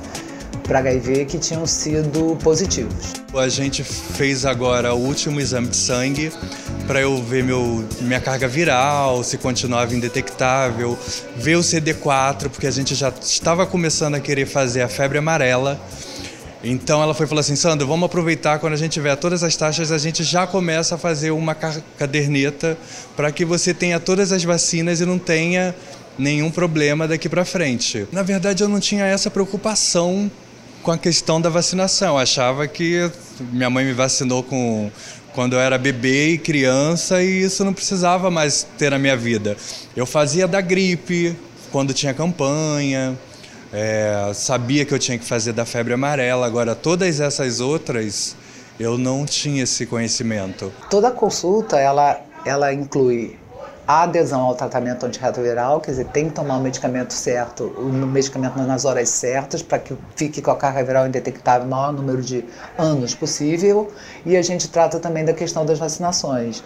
para 0.63 0.80
HIV 0.80 1.25
que 1.25 1.38
tinham 1.38 1.65
sido 1.65 2.38
positivos. 2.44 3.13
A 3.34 3.50
gente 3.50 3.84
fez 3.84 4.46
agora 4.46 4.94
o 4.94 5.00
último 5.00 5.39
exame 5.39 5.68
de 5.68 5.77
sangue 5.77 6.32
para 6.88 7.01
eu 7.01 7.22
ver 7.24 7.44
meu, 7.44 7.88
minha 8.01 8.20
carga 8.20 8.48
viral, 8.48 9.24
se 9.24 9.38
continuava 9.38 9.96
indetectável, 9.96 10.98
ver 11.38 11.56
o 11.56 11.62
CD4, 11.62 12.50
porque 12.50 12.68
a 12.68 12.72
gente 12.72 12.94
já 12.96 13.13
estava 13.22 13.65
começando 13.65 14.15
a 14.15 14.20
querer 14.20 14.46
fazer 14.46 14.82
a 14.82 14.88
febre 14.88 15.18
amarela. 15.18 15.80
Então 16.63 17.01
ela 17.01 17.13
foi 17.13 17.25
falou 17.25 17.39
assim, 17.39 17.56
Sandro, 17.56 17.88
vamos 17.88 18.06
aproveitar 18.06 18.60
quando 18.60 18.74
a 18.74 18.77
gente 18.77 18.91
tiver 18.91 19.15
todas 19.15 19.44
as 19.44 19.56
taxas, 19.56 19.91
a 19.91 19.98
gente 19.98 20.24
já 20.24 20.46
começa 20.46 20.96
a 20.96 20.98
fazer 20.98 21.32
uma 21.32 21.56
caderneta 21.56 22.77
para 23.15 23.32
que 23.32 23.44
você 23.44 23.74
tenha 23.74 24.00
todas 24.00 24.32
as 24.32 24.44
vacinas 24.44 25.01
e 25.01 25.06
não 25.06 25.18
tenha 25.18 25.74
nenhum 26.18 26.51
problema 26.51 27.08
daqui 27.08 27.27
para 27.27 27.44
frente. 27.44 28.08
Na 28.12 28.22
verdade, 28.22 28.63
eu 28.63 28.70
não 28.70 28.80
tinha 28.80 29.06
essa 29.06 29.32
preocupação 29.32 30.30
com 30.82 30.92
a 30.92 30.98
questão 30.98 31.40
da 31.40 31.50
vacinação. 31.50 32.10
Eu 32.10 32.18
achava 32.18 32.68
que 32.68 33.10
minha 33.52 33.70
mãe 33.70 33.86
me 33.86 33.94
vacinou 33.94 34.44
com 34.44 34.92
quando 35.34 35.54
eu 35.54 35.60
era 35.60 35.78
bebê 35.78 36.32
e 36.32 36.38
criança 36.38 37.24
e 37.24 37.44
isso 37.44 37.64
não 37.64 37.74
precisava 37.74 38.30
mais 38.30 38.68
ter 38.78 38.92
na 38.92 39.00
minha 39.00 39.16
vida. 39.16 39.56
Eu 39.96 40.06
fazia 40.06 40.48
da 40.48 40.60
gripe 40.60 41.36
quando 41.72 41.94
tinha 41.94 42.14
campanha, 42.14 43.18
é, 43.72 44.32
sabia 44.34 44.84
que 44.84 44.94
eu 44.94 45.00
tinha 45.00 45.18
que 45.18 45.26
fazer 45.26 45.54
da 45.54 45.66
febre 45.66 45.94
amarela. 45.94 46.46
Agora 46.46 46.76
todas 46.76 47.20
essas 47.20 47.60
outras 47.60 48.36
eu 48.80 48.98
não 48.98 49.26
tinha 49.26 49.64
esse 49.64 49.86
conhecimento. 49.86 50.72
Toda 50.90 51.12
consulta 51.12 51.78
ela 51.78 52.20
ela 52.44 52.74
inclui 52.74 53.38
a 53.92 54.04
adesão 54.04 54.40
ao 54.40 54.56
tratamento 54.56 55.06
antirretroviral, 55.06 55.82
quer 55.82 55.92
dizer, 55.92 56.06
tem 56.06 56.30
que 56.30 56.36
tomar 56.36 56.56
o 56.56 56.62
medicamento 56.62 57.12
certo, 57.12 57.66
o 57.78 57.84
medicamento 57.84 58.58
nas 58.60 58.86
horas 58.86 59.10
certas, 59.10 59.62
para 59.62 59.80
que 59.80 59.98
fique 60.16 60.42
com 60.42 60.50
a 60.50 60.56
carga 60.56 60.82
viral 60.82 61.08
indetectável 61.08 61.68
o 61.68 61.70
maior 61.70 61.92
número 61.92 62.22
de 62.22 62.46
anos 62.78 63.14
possível. 63.14 63.92
E 64.26 64.38
a 64.38 64.42
gente 64.42 64.70
trata 64.70 64.98
também 64.98 65.26
da 65.26 65.34
questão 65.34 65.66
das 65.66 65.78
vacinações. 65.78 66.64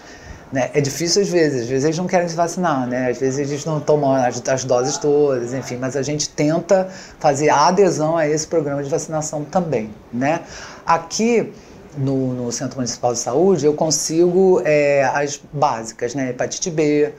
Né? 0.54 0.70
É 0.76 0.80
difícil 0.80 1.24
às 1.24 1.30
vezes, 1.30 1.64
às 1.64 1.68
vezes 1.68 1.86
eles 1.86 1.98
não 1.98 2.06
querem 2.06 2.30
se 2.30 2.36
vacinar, 2.36 2.86
né? 2.86 3.10
às 3.10 3.18
vezes 3.18 3.40
eles 3.40 3.66
não 3.66 3.80
tomam 3.80 4.14
as, 4.14 4.40
as, 4.48 4.64
doses 4.64 4.96
todas, 5.00 5.52
enfim, 5.52 5.78
mas 5.78 5.96
a 5.96 6.04
gente 6.04 6.30
tenta 6.30 6.88
fazer 7.20 7.50
a 7.50 7.70
adesão 7.70 8.16
a 8.16 8.28
esse 8.28 8.46
programa 8.46 8.84
de 8.84 8.90
vacinação 8.90 9.44
também. 9.44 9.90
Né? 10.14 10.42
Aqui 10.86 11.52
no, 11.98 12.34
no 12.34 12.52
Centro 12.52 12.78
Municipal 12.78 13.14
de 13.14 13.20
Saúde 13.20 13.66
eu 13.66 13.74
consigo 13.74 14.62
é, 14.66 15.04
as 15.04 15.40
básicas, 15.52 16.16
né? 16.16 16.30
hepatite 16.30 16.70
B, 16.70 17.12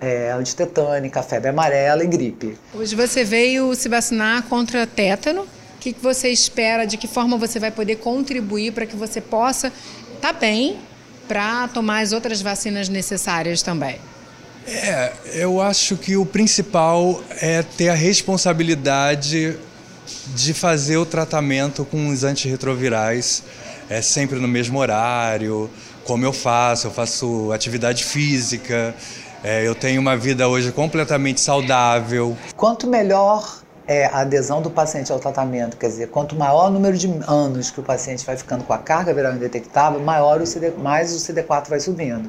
é, 0.00 0.32
antitetânica, 0.32 1.22
febre 1.22 1.50
amarela 1.50 2.04
e 2.04 2.06
gripe. 2.06 2.56
Hoje 2.74 2.94
você 2.94 3.24
veio 3.24 3.74
se 3.74 3.88
vacinar 3.88 4.42
contra 4.44 4.86
tétano. 4.86 5.42
O 5.42 5.80
que, 5.80 5.92
que 5.92 6.02
você 6.02 6.28
espera? 6.28 6.86
De 6.86 6.96
que 6.96 7.06
forma 7.06 7.36
você 7.36 7.58
vai 7.58 7.70
poder 7.70 7.96
contribuir 7.96 8.72
para 8.72 8.86
que 8.86 8.96
você 8.96 9.20
possa 9.20 9.72
estar 10.14 10.32
tá 10.32 10.38
bem 10.38 10.78
para 11.26 11.68
tomar 11.68 12.00
as 12.00 12.12
outras 12.12 12.40
vacinas 12.40 12.88
necessárias 12.88 13.62
também? 13.62 13.98
É, 14.66 15.12
eu 15.32 15.60
acho 15.60 15.96
que 15.96 16.16
o 16.16 16.26
principal 16.26 17.22
é 17.40 17.62
ter 17.62 17.88
a 17.88 17.94
responsabilidade 17.94 19.56
de 20.34 20.54
fazer 20.54 20.96
o 20.96 21.06
tratamento 21.06 21.84
com 21.84 22.08
os 22.08 22.24
antirretrovirais 22.24 23.42
é 23.88 24.02
sempre 24.02 24.38
no 24.38 24.48
mesmo 24.48 24.78
horário, 24.78 25.70
como 26.04 26.24
eu 26.24 26.32
faço, 26.32 26.86
eu 26.86 26.90
faço 26.90 27.52
atividade 27.52 28.04
física, 28.04 28.94
é, 29.42 29.66
eu 29.66 29.74
tenho 29.74 30.00
uma 30.00 30.16
vida 30.16 30.48
hoje 30.48 30.72
completamente 30.72 31.40
saudável. 31.40 32.36
Quanto 32.56 32.86
melhor 32.86 33.60
é, 33.86 34.04
a 34.06 34.20
adesão 34.20 34.60
do 34.60 34.70
paciente 34.70 35.10
ao 35.10 35.18
tratamento, 35.18 35.76
quer 35.76 35.88
dizer, 35.88 36.08
quanto 36.08 36.36
maior 36.36 36.68
o 36.68 36.70
número 36.70 36.96
de 36.96 37.08
anos 37.26 37.70
que 37.70 37.80
o 37.80 37.82
paciente 37.82 38.24
vai 38.24 38.36
ficando 38.36 38.64
com 38.64 38.72
a 38.72 38.78
carga 38.78 39.14
viral 39.14 39.34
indetectável, 39.34 39.98
maior 40.00 40.40
o 40.40 40.46
CD, 40.46 40.70
mais 40.72 41.14
o 41.14 41.16
CD4 41.16 41.68
vai 41.68 41.80
subindo. 41.80 42.28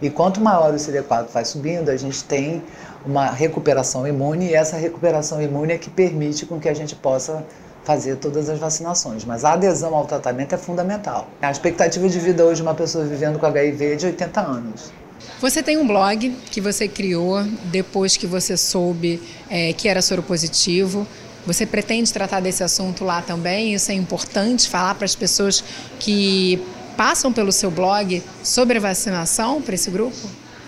E 0.00 0.08
quanto 0.08 0.40
maior 0.40 0.72
o 0.72 0.76
CD4 0.76 1.28
vai 1.32 1.44
subindo, 1.44 1.90
a 1.90 1.96
gente 1.96 2.24
tem 2.24 2.62
uma 3.04 3.30
recuperação 3.30 4.06
imune 4.06 4.48
e 4.48 4.54
essa 4.54 4.76
recuperação 4.76 5.42
imune 5.42 5.74
é 5.74 5.78
que 5.78 5.90
permite 5.90 6.46
com 6.46 6.58
que 6.58 6.68
a 6.68 6.74
gente 6.74 6.94
possa 6.94 7.44
fazer 7.84 8.16
todas 8.16 8.48
as 8.48 8.58
vacinações. 8.58 9.24
Mas 9.24 9.44
a 9.44 9.52
adesão 9.52 9.94
ao 9.94 10.06
tratamento 10.06 10.54
é 10.54 10.58
fundamental. 10.58 11.28
A 11.40 11.50
expectativa 11.50 12.08
de 12.08 12.18
vida 12.18 12.44
hoje 12.44 12.56
de 12.56 12.62
uma 12.62 12.74
pessoa 12.74 13.04
vivendo 13.04 13.38
com 13.38 13.46
HIV 13.46 13.92
é 13.92 13.96
de 13.96 14.06
80 14.06 14.40
anos. 14.40 14.92
Você 15.40 15.62
tem 15.62 15.76
um 15.76 15.86
blog 15.86 16.30
que 16.50 16.60
você 16.60 16.88
criou 16.88 17.42
depois 17.64 18.16
que 18.16 18.26
você 18.26 18.56
soube 18.56 19.22
é, 19.48 19.72
que 19.72 19.88
era 19.88 20.00
soro 20.02 20.22
positivo. 20.22 21.06
Você 21.46 21.66
pretende 21.66 22.12
tratar 22.12 22.40
desse 22.40 22.64
assunto 22.64 23.04
lá 23.04 23.20
também? 23.20 23.74
Isso 23.74 23.90
é 23.90 23.94
importante 23.94 24.68
falar 24.68 24.94
para 24.94 25.04
as 25.04 25.14
pessoas 25.14 25.62
que 26.00 26.62
passam 26.96 27.32
pelo 27.32 27.52
seu 27.52 27.70
blog 27.70 28.22
sobre 28.42 28.78
a 28.78 28.80
vacinação 28.80 29.60
para 29.60 29.74
esse 29.74 29.90
grupo? 29.90 30.16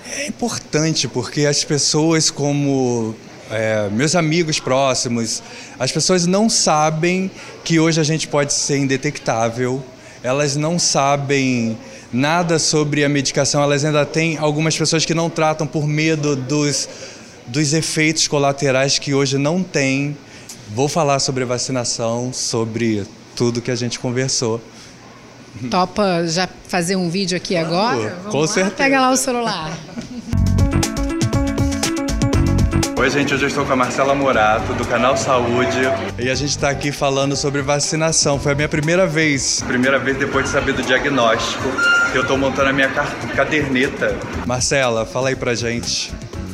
É 0.09 0.27
importante 0.27 1.09
porque 1.09 1.47
as 1.47 1.65
pessoas, 1.65 2.31
como 2.31 3.15
é, 3.51 3.89
meus 3.91 4.15
amigos 4.15 4.59
próximos, 4.59 5.43
as 5.79 5.93
pessoas 5.93 6.27
não 6.27 6.49
sabem 6.49 7.31
que 7.65 7.79
hoje 7.79 8.01
a 8.01 8.05
gente 8.05 8.27
pode 8.27 8.53
ser 8.53 8.79
indetectável, 8.79 9.83
elas 10.23 10.57
não 10.57 10.79
sabem 10.79 11.77
nada 12.13 12.59
sobre 12.59 13.05
a 13.05 13.09
medicação, 13.09 13.63
elas 13.63 13.85
ainda 13.85 14.05
têm 14.05 14.37
algumas 14.39 14.77
pessoas 14.77 15.05
que 15.05 15.15
não 15.15 15.31
tratam 15.31 15.67
por 15.67 15.87
medo 15.87 16.35
dos, 16.35 16.89
dos 17.47 17.73
efeitos 17.73 18.27
colaterais 18.27 18.99
que 18.99 19.15
hoje 19.15 19.39
não 19.39 19.63
tem. 19.63 20.17
Vou 20.75 20.89
falar 20.89 21.21
sobre 21.21 21.45
vacinação, 21.45 22.33
sobre 22.33 23.07
tudo 23.37 23.63
que 23.63 23.71
a 23.71 23.77
gente 23.77 24.01
conversou. 24.01 24.61
Topa 25.71 26.27
já 26.27 26.49
fazer 26.69 26.97
um 26.97 27.09
vídeo 27.09 27.37
aqui 27.37 27.57
agora? 27.57 28.17
Vamos 28.17 28.33
com 28.33 28.41
lá, 28.41 28.47
certeza. 28.49 28.77
Pega 28.77 29.01
lá 29.01 29.11
o 29.11 29.17
celular. 29.17 29.79
Oi, 32.99 33.11
gente, 33.11 33.35
hoje 33.35 33.45
eu 33.45 33.49
estou 33.49 33.67
com 33.67 33.75
a 33.75 33.77
Marcela 33.77 34.15
Morato, 34.15 34.73
do 34.73 34.85
canal 34.87 35.19
Saúde, 35.19 35.81
e 36.19 36.31
a 36.31 36.35
gente 36.35 36.49
está 36.51 36.71
aqui 36.71 36.91
falando 36.91 37.37
sobre 37.37 37.61
vacinação. 37.61 38.41
Foi 38.41 38.53
a 38.53 38.55
minha 38.55 38.71
primeira 38.71 39.07
vez, 39.07 39.63
primeira 39.63 39.99
vez 39.99 40.17
depois 40.17 40.47
de 40.47 40.51
saber 40.51 40.73
do 40.73 40.83
diagnóstico, 40.83 41.69
que 42.11 42.17
eu 42.17 42.23
estou 42.23 42.39
montando 42.39 42.71
a 42.71 42.73
minha 42.73 42.89
caderneta. 42.89 44.17
Marcela, 44.47 45.05
fala 45.05 45.29
aí 45.29 45.37
pra 45.37 45.55
gente. 45.55 46.11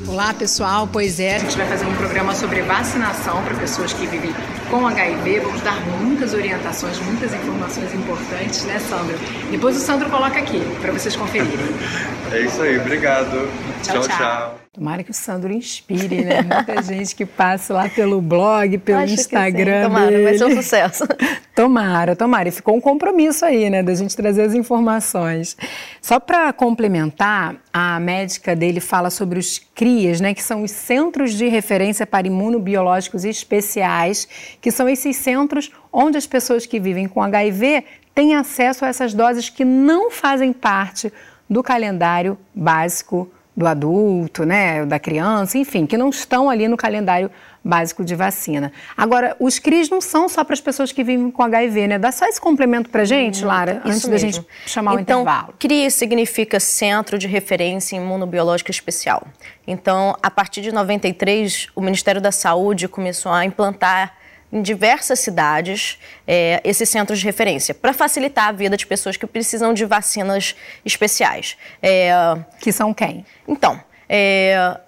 Olá, 0.08 0.34
pessoal. 0.34 0.88
Pois 0.92 1.20
é, 1.20 1.36
a 1.36 1.38
gente 1.38 1.56
vai 1.56 1.66
fazer 1.68 1.86
um 1.86 1.94
programa 1.94 2.34
sobre 2.34 2.60
vacinação 2.62 3.40
para 3.44 3.54
pessoas 3.54 3.92
que 3.92 4.04
vivem 4.04 4.34
com 4.68 4.84
HIV. 4.84 5.40
Vamos 5.40 5.60
dar 5.60 5.80
muitas 6.02 6.34
orientações, 6.34 6.98
muitas 6.98 7.32
informações 7.32 7.94
importantes, 7.94 8.64
né, 8.64 8.80
Sandro? 8.80 9.16
Depois 9.48 9.76
o 9.76 9.80
Sandro 9.80 10.10
coloca 10.10 10.40
aqui 10.40 10.60
para 10.80 10.90
vocês 10.92 11.14
conferirem. 11.14 11.52
É 12.32 12.40
isso 12.40 12.62
aí, 12.62 12.78
obrigado. 12.78 13.46
tchau. 13.82 14.00
tchau. 14.00 14.08
tchau. 14.08 14.61
Tomara 14.74 15.04
que 15.04 15.10
o 15.10 15.14
Sandro 15.14 15.52
inspire, 15.52 16.24
né? 16.24 16.40
Muita 16.40 16.80
gente 16.80 17.14
que 17.14 17.26
passa 17.26 17.74
lá 17.74 17.90
pelo 17.90 18.22
blog, 18.22 18.78
pelo 18.78 19.00
Acho 19.00 19.12
Instagram. 19.12 19.82
Tomara, 19.82 20.10
dele. 20.10 20.24
vai 20.24 20.38
ser 20.38 20.46
um 20.46 20.56
sucesso. 20.56 21.04
Tomara, 21.54 22.16
tomara. 22.16 22.48
E 22.48 22.52
ficou 22.52 22.74
um 22.74 22.80
compromisso 22.80 23.44
aí, 23.44 23.68
né, 23.68 23.82
da 23.82 23.94
gente 23.94 24.16
trazer 24.16 24.40
as 24.40 24.54
informações. 24.54 25.58
Só 26.00 26.18
para 26.18 26.50
complementar, 26.54 27.56
a 27.70 28.00
médica 28.00 28.56
dele 28.56 28.80
fala 28.80 29.10
sobre 29.10 29.38
os 29.38 29.58
CRIAs, 29.74 30.22
né, 30.22 30.32
que 30.32 30.42
são 30.42 30.62
os 30.62 30.70
Centros 30.70 31.34
de 31.34 31.46
Referência 31.48 32.06
para 32.06 32.26
Imunobiológicos 32.26 33.26
Especiais, 33.26 34.26
que 34.58 34.70
são 34.70 34.88
esses 34.88 35.16
centros 35.16 35.70
onde 35.92 36.16
as 36.16 36.26
pessoas 36.26 36.64
que 36.64 36.80
vivem 36.80 37.06
com 37.06 37.22
HIV 37.22 37.84
têm 38.14 38.34
acesso 38.34 38.86
a 38.86 38.88
essas 38.88 39.12
doses 39.12 39.50
que 39.50 39.66
não 39.66 40.10
fazem 40.10 40.50
parte 40.50 41.12
do 41.46 41.62
calendário 41.62 42.38
básico 42.54 43.30
do 43.54 43.66
adulto, 43.66 44.44
né, 44.44 44.86
da 44.86 44.98
criança, 44.98 45.58
enfim, 45.58 45.84
que 45.84 45.96
não 45.96 46.08
estão 46.08 46.48
ali 46.48 46.66
no 46.68 46.76
calendário 46.76 47.30
básico 47.62 48.04
de 48.04 48.14
vacina. 48.14 48.72
Agora, 48.96 49.36
os 49.38 49.58
CRIs 49.58 49.88
não 49.88 50.00
são 50.00 50.28
só 50.28 50.42
para 50.42 50.54
as 50.54 50.60
pessoas 50.60 50.90
que 50.90 51.04
vivem 51.04 51.30
com 51.30 51.42
HIV, 51.42 51.86
né? 51.86 51.98
Dá 51.98 52.10
só 52.10 52.26
esse 52.26 52.40
complemento 52.40 52.90
para 52.90 53.02
a 53.02 53.04
gente, 53.04 53.44
Lara, 53.44 53.82
antes 53.84 54.04
mesmo. 54.06 54.10
da 54.10 54.18
gente 54.18 54.46
chamar 54.66 55.00
então, 55.00 55.20
o 55.20 55.22
intervalo. 55.22 55.54
CRI 55.58 55.90
significa 55.90 56.58
Centro 56.58 57.18
de 57.18 57.28
Referência 57.28 57.96
Imunobiológica 57.96 58.70
Especial. 58.70 59.26
Então, 59.66 60.16
a 60.22 60.30
partir 60.30 60.60
de 60.60 60.72
93, 60.72 61.68
o 61.76 61.80
Ministério 61.80 62.20
da 62.20 62.32
Saúde 62.32 62.88
começou 62.88 63.30
a 63.30 63.44
implantar 63.44 64.14
em 64.52 64.60
diversas 64.60 65.18
cidades 65.20 65.98
é, 66.26 66.60
esses 66.62 66.88
centros 66.88 67.18
de 67.18 67.24
referência, 67.24 67.74
para 67.74 67.92
facilitar 67.92 68.48
a 68.48 68.52
vida 68.52 68.76
de 68.76 68.86
pessoas 68.86 69.16
que 69.16 69.26
precisam 69.26 69.72
de 69.72 69.84
vacinas 69.84 70.54
especiais. 70.84 71.56
É, 71.82 72.12
que 72.60 72.70
são 72.70 72.92
quem? 72.92 73.24
Então, 73.48 73.80
é, 74.08 74.78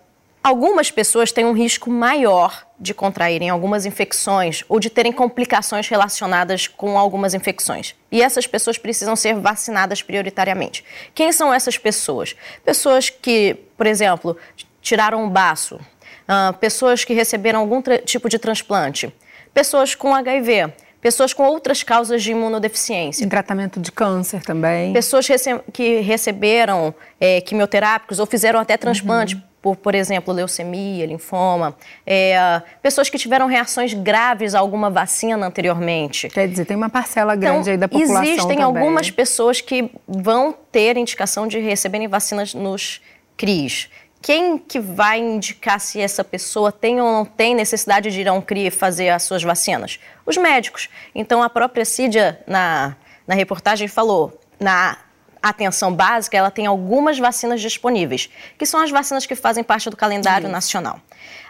algumas 0.43 0.91
pessoas 0.91 1.33
têm 1.33 1.47
um 1.47 1.53
risco 1.53 1.91
maior 1.91 2.67
de 2.79 2.93
contraírem 2.93 3.49
algumas 3.49 3.87
infecções 3.87 4.63
ou 4.69 4.79
de 4.79 4.91
terem 4.91 5.11
complicações 5.11 5.89
relacionadas 5.89 6.69
com 6.69 6.99
algumas 6.99 7.33
infecções. 7.33 7.95
E 8.13 8.21
essas 8.21 8.47
pessoas 8.47 8.77
precisam 8.77 9.17
ser 9.17 9.35
vacinadas 9.35 10.03
prioritariamente. 10.03 10.85
Quem 11.15 11.33
são 11.33 11.55
essas 11.55 11.79
pessoas? 11.79 12.37
Pessoas 12.63 13.09
que, 13.09 13.57
por 13.77 13.87
exemplo, 13.87 14.37
tiraram 14.83 15.25
um 15.25 15.31
baço, 15.31 15.77
uh, 15.77 16.53
pessoas 16.59 17.05
que 17.05 17.15
receberam 17.15 17.61
algum 17.61 17.81
tipo 18.05 18.29
de 18.29 18.39
transplante, 18.39 19.11
pessoas 19.55 19.95
com 19.95 20.15
HIV, 20.15 20.73
pessoas 21.01 21.33
com 21.33 21.45
outras 21.45 21.83
causas 21.83 22.23
de 22.23 22.33
imunodeficiência. 22.33 23.25
Em 23.25 23.29
tratamento 23.29 23.79
de 23.79 23.93
câncer 23.93 24.43
também. 24.43 24.93
Pessoas 24.93 25.27
rece 25.27 25.61
que 25.73 26.01
receberam 26.01 26.95
é, 27.21 27.41
quimioterápicos 27.41 28.19
ou 28.19 28.27
fizeram 28.27 28.59
até 28.59 28.77
transplante. 28.77 29.37
Uhum. 29.37 29.43
Por, 29.63 29.77
por 29.77 29.95
exemplo, 29.95 30.35
leucemia, 30.35 31.07
linfoma, 31.07 31.75
é, 32.07 32.61
pessoas 32.83 33.09
que 33.09 33.17
tiveram 33.17 33.47
reações 33.47 33.95
graves 33.95 34.55
a 34.55 34.59
alguma 34.59 34.91
vacina 34.91 35.47
anteriormente. 35.47 36.29
Quer 36.29 36.47
dizer, 36.49 36.67
tem 36.67 36.77
uma 36.77 36.91
parcela 36.91 37.35
grande 37.35 37.61
então, 37.61 37.73
aí 37.73 37.79
da 37.79 37.89
população 37.89 38.23
Existem 38.25 38.59
também. 38.59 38.63
algumas 38.63 39.11
pessoas 39.11 39.63
que 39.63 39.91
vão 40.07 40.55
ter 40.71 40.99
indicação 40.99 41.49
de 41.49 41.59
receberem 41.61 42.07
vacinas 42.07 42.53
nos 42.53 43.01
CRIs 43.39 43.89
quem 44.25 44.57
que 44.57 44.81
vai 44.81 45.19
indicar 45.19 45.79
se 45.79 46.01
essa 46.01 46.25
pessoa 46.25 46.73
tem 46.73 46.99
ou 46.99 47.13
não 47.13 47.27
tem 47.27 47.55
necessidade 47.55 48.11
de 48.11 48.23
ir 48.23 48.27
a 48.27 48.33
um 48.33 48.41
CRI 48.41 48.71
fazer 48.71 49.11
as 49.11 49.23
suas 49.25 49.43
vacinas? 49.43 50.01
Os 50.25 50.39
médicos. 50.39 50.89
Então, 51.15 51.43
a 51.43 51.51
própria 51.51 51.85
Cídia, 51.85 52.41
na, 52.47 52.97
na 53.27 53.35
reportagem, 53.35 53.87
falou, 53.87 54.41
na 54.59 54.97
atenção 55.43 55.93
básica, 55.93 56.39
ela 56.39 56.51
tem 56.51 56.65
algumas 56.65 57.19
vacinas 57.19 57.61
disponíveis, 57.61 58.31
que 58.57 58.65
são 58.65 58.81
as 58.81 58.91
vacinas 58.91 59.27
que 59.27 59.35
fazem 59.35 59.63
parte 59.63 59.91
do 59.91 59.97
calendário 59.97 60.49
nacional. 60.49 60.99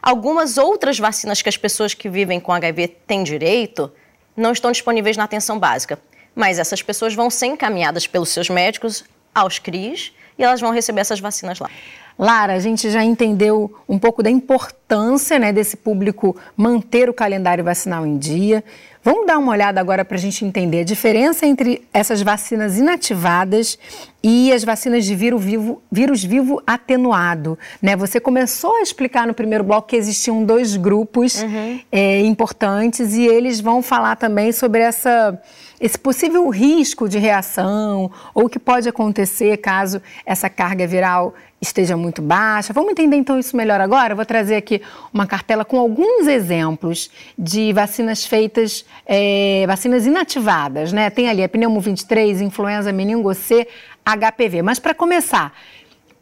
Algumas 0.02 0.58
outras 0.58 0.98
vacinas 0.98 1.40
que 1.40 1.48
as 1.48 1.56
pessoas 1.56 1.94
que 1.94 2.08
vivem 2.08 2.40
com 2.40 2.50
HIV 2.50 2.88
têm 3.06 3.22
direito 3.22 3.92
não 4.36 4.50
estão 4.50 4.72
disponíveis 4.72 5.16
na 5.16 5.22
atenção 5.22 5.60
básica, 5.60 5.96
mas 6.34 6.58
essas 6.58 6.82
pessoas 6.82 7.14
vão 7.14 7.30
ser 7.30 7.46
encaminhadas 7.46 8.08
pelos 8.08 8.30
seus 8.30 8.50
médicos 8.50 9.04
aos 9.32 9.60
CRIs 9.60 10.12
e 10.36 10.42
elas 10.42 10.60
vão 10.60 10.72
receber 10.72 11.02
essas 11.02 11.20
vacinas 11.20 11.60
lá. 11.60 11.70
Lara, 12.18 12.54
a 12.54 12.58
gente 12.58 12.90
já 12.90 13.02
entendeu 13.02 13.74
um 13.88 13.98
pouco 13.98 14.22
da 14.22 14.30
importância 14.30 15.38
né, 15.38 15.52
desse 15.52 15.76
público 15.76 16.36
manter 16.56 17.10
o 17.10 17.14
calendário 17.14 17.64
vacinal 17.64 18.06
em 18.06 18.16
dia. 18.16 18.62
Vamos 19.04 19.26
dar 19.26 19.36
uma 19.36 19.52
olhada 19.52 19.78
agora 19.78 20.02
para 20.02 20.16
a 20.16 20.20
gente 20.20 20.46
entender 20.46 20.80
a 20.80 20.84
diferença 20.84 21.44
entre 21.44 21.86
essas 21.92 22.22
vacinas 22.22 22.78
inativadas 22.78 23.78
e 24.22 24.50
as 24.50 24.64
vacinas 24.64 25.04
de 25.04 25.14
vírus 25.14 25.44
vivo, 25.44 25.82
vírus 25.92 26.24
vivo 26.24 26.62
atenuado. 26.66 27.58
Né? 27.82 27.94
Você 27.96 28.18
começou 28.18 28.76
a 28.76 28.80
explicar 28.80 29.26
no 29.26 29.34
primeiro 29.34 29.62
bloco 29.62 29.88
que 29.88 29.96
existiam 29.96 30.42
dois 30.42 30.74
grupos 30.78 31.42
uhum. 31.42 31.80
é, 31.92 32.20
importantes 32.20 33.12
e 33.12 33.26
eles 33.26 33.60
vão 33.60 33.82
falar 33.82 34.16
também 34.16 34.52
sobre 34.52 34.80
essa 34.80 35.38
esse 35.80 35.98
possível 35.98 36.48
risco 36.48 37.06
de 37.08 37.18
reação 37.18 38.10
ou 38.32 38.46
o 38.46 38.48
que 38.48 38.58
pode 38.58 38.88
acontecer 38.88 39.58
caso 39.58 40.00
essa 40.24 40.48
carga 40.48 40.86
viral 40.86 41.34
esteja 41.60 41.96
muito 41.96 42.22
baixa. 42.22 42.72
Vamos 42.72 42.92
entender 42.92 43.16
então 43.16 43.38
isso 43.38 43.56
melhor 43.56 43.80
agora? 43.80 44.12
Eu 44.12 44.16
vou 44.16 44.24
trazer 44.24 44.56
aqui 44.56 44.80
uma 45.12 45.26
cartela 45.26 45.64
com 45.64 45.78
alguns 45.78 46.26
exemplos 46.26 47.10
de 47.38 47.72
vacinas 47.72 48.24
feitas, 48.24 48.84
é, 49.06 49.64
vacinas 49.66 50.06
inativadas, 50.06 50.92
né? 50.92 51.10
Tem 51.10 51.28
ali 51.28 51.42
a 51.42 51.48
pneumo 51.48 51.80
23, 51.80 52.40
influenza 52.40 52.92
meningo 52.92 53.32
C, 53.34 53.66
HPV. 54.04 54.62
Mas 54.62 54.78
para 54.78 54.94
começar, 54.94 55.52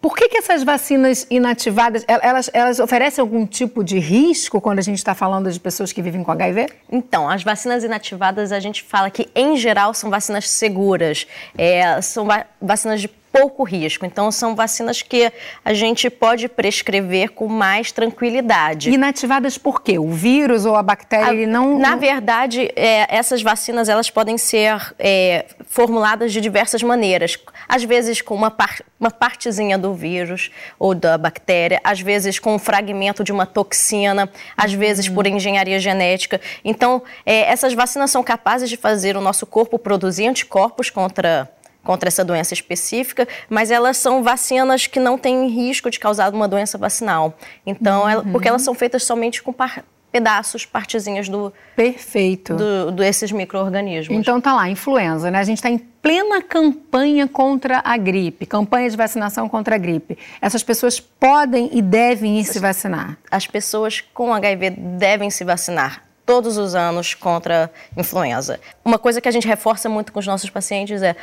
por 0.02 0.16
que, 0.16 0.28
que 0.28 0.36
essas 0.36 0.64
vacinas 0.64 1.28
inativadas, 1.30 2.04
elas, 2.08 2.50
elas 2.52 2.80
oferecem 2.80 3.22
algum 3.22 3.46
tipo 3.46 3.84
de 3.84 4.00
risco 4.00 4.60
quando 4.60 4.80
a 4.80 4.82
gente 4.82 4.98
está 4.98 5.14
falando 5.14 5.50
de 5.50 5.60
pessoas 5.60 5.92
que 5.92 6.02
vivem 6.02 6.24
com 6.24 6.32
HIV? 6.32 6.66
Então, 6.90 7.28
as 7.28 7.44
vacinas 7.44 7.84
inativadas, 7.84 8.50
a 8.50 8.58
gente 8.58 8.82
fala 8.82 9.10
que, 9.10 9.28
em 9.32 9.56
geral, 9.56 9.94
são 9.94 10.10
vacinas 10.10 10.50
seguras. 10.50 11.28
É, 11.56 12.00
são 12.02 12.26
va 12.26 12.44
vacinas 12.60 13.00
de 13.00 13.08
pouco 13.32 13.64
risco. 13.64 14.04
Então, 14.04 14.30
são 14.30 14.54
vacinas 14.54 15.00
que 15.00 15.32
a 15.64 15.72
gente 15.72 16.10
pode 16.10 16.48
prescrever 16.48 17.30
com 17.30 17.48
mais 17.48 17.90
tranquilidade. 17.90 18.90
Inativadas 18.90 19.56
por 19.56 19.82
quê? 19.82 19.98
O 19.98 20.10
vírus 20.10 20.66
ou 20.66 20.76
a 20.76 20.82
bactéria 20.82 21.28
a, 21.28 21.34
ele 21.34 21.46
não... 21.46 21.78
Na 21.78 21.96
verdade, 21.96 22.70
é, 22.76 23.06
essas 23.08 23.42
vacinas 23.42 23.88
elas 23.88 24.10
podem 24.10 24.36
ser 24.36 24.94
é, 24.98 25.46
formuladas 25.66 26.32
de 26.32 26.40
diversas 26.40 26.82
maneiras. 26.82 27.38
Às 27.66 27.82
vezes 27.82 28.20
com 28.20 28.34
uma, 28.34 28.50
par, 28.50 28.80
uma 29.00 29.10
partezinha 29.10 29.78
do 29.78 29.94
vírus 29.94 30.50
ou 30.78 30.94
da 30.94 31.16
bactéria, 31.16 31.80
às 31.82 32.00
vezes 32.00 32.38
com 32.38 32.54
um 32.54 32.58
fragmento 32.58 33.24
de 33.24 33.32
uma 33.32 33.46
toxina, 33.46 34.28
às 34.56 34.72
vezes 34.74 35.08
por 35.08 35.26
uhum. 35.26 35.36
engenharia 35.36 35.80
genética. 35.80 36.40
Então, 36.62 37.02
é, 37.24 37.50
essas 37.50 37.72
vacinas 37.72 38.10
são 38.10 38.22
capazes 38.22 38.68
de 38.68 38.76
fazer 38.76 39.16
o 39.16 39.20
nosso 39.20 39.46
corpo 39.46 39.78
produzir 39.78 40.26
anticorpos 40.26 40.90
contra 40.90 41.50
contra 41.82 42.08
essa 42.08 42.24
doença 42.24 42.54
específica, 42.54 43.26
mas 43.48 43.70
elas 43.70 43.96
são 43.96 44.22
vacinas 44.22 44.86
que 44.86 45.00
não 45.00 45.18
têm 45.18 45.48
risco 45.48 45.90
de 45.90 45.98
causar 45.98 46.32
uma 46.32 46.48
doença 46.48 46.78
vacinal. 46.78 47.36
Então, 47.66 48.02
uhum. 48.02 48.08
ela, 48.08 48.24
porque 48.24 48.48
elas 48.48 48.62
são 48.62 48.74
feitas 48.74 49.04
somente 49.04 49.42
com 49.42 49.52
par, 49.52 49.84
pedaços, 50.12 50.66
partezinhas 50.66 51.28
do 51.28 51.52
perfeito 51.74 52.54
do, 52.54 52.92
desses 52.92 53.32
micro-organismos. 53.32 54.16
Então 54.16 54.40
tá 54.40 54.54
lá, 54.54 54.68
influenza, 54.68 55.30
né? 55.30 55.38
A 55.38 55.44
gente 55.44 55.56
está 55.56 55.70
em 55.70 55.78
plena 55.78 56.42
campanha 56.42 57.26
contra 57.26 57.80
a 57.82 57.96
gripe, 57.96 58.44
campanha 58.44 58.90
de 58.90 58.96
vacinação 58.96 59.48
contra 59.48 59.76
a 59.76 59.78
gripe. 59.78 60.18
Essas 60.40 60.62
pessoas 60.62 61.00
podem 61.00 61.70
e 61.72 61.80
devem 61.80 62.38
ir 62.38 62.44
se 62.44 62.58
vacinar. 62.58 63.16
As 63.30 63.46
pessoas 63.46 64.00
com 64.12 64.34
HIV 64.34 64.70
devem 64.70 65.30
se 65.30 65.44
vacinar 65.44 66.02
todos 66.26 66.56
os 66.56 66.74
anos 66.74 67.14
contra 67.14 67.70
influenza. 67.96 68.60
Uma 68.84 68.98
coisa 68.98 69.20
que 69.20 69.28
a 69.28 69.32
gente 69.32 69.48
reforça 69.48 69.88
muito 69.88 70.12
com 70.12 70.20
os 70.20 70.26
nossos 70.26 70.50
pacientes 70.50 71.02
é 71.02 71.16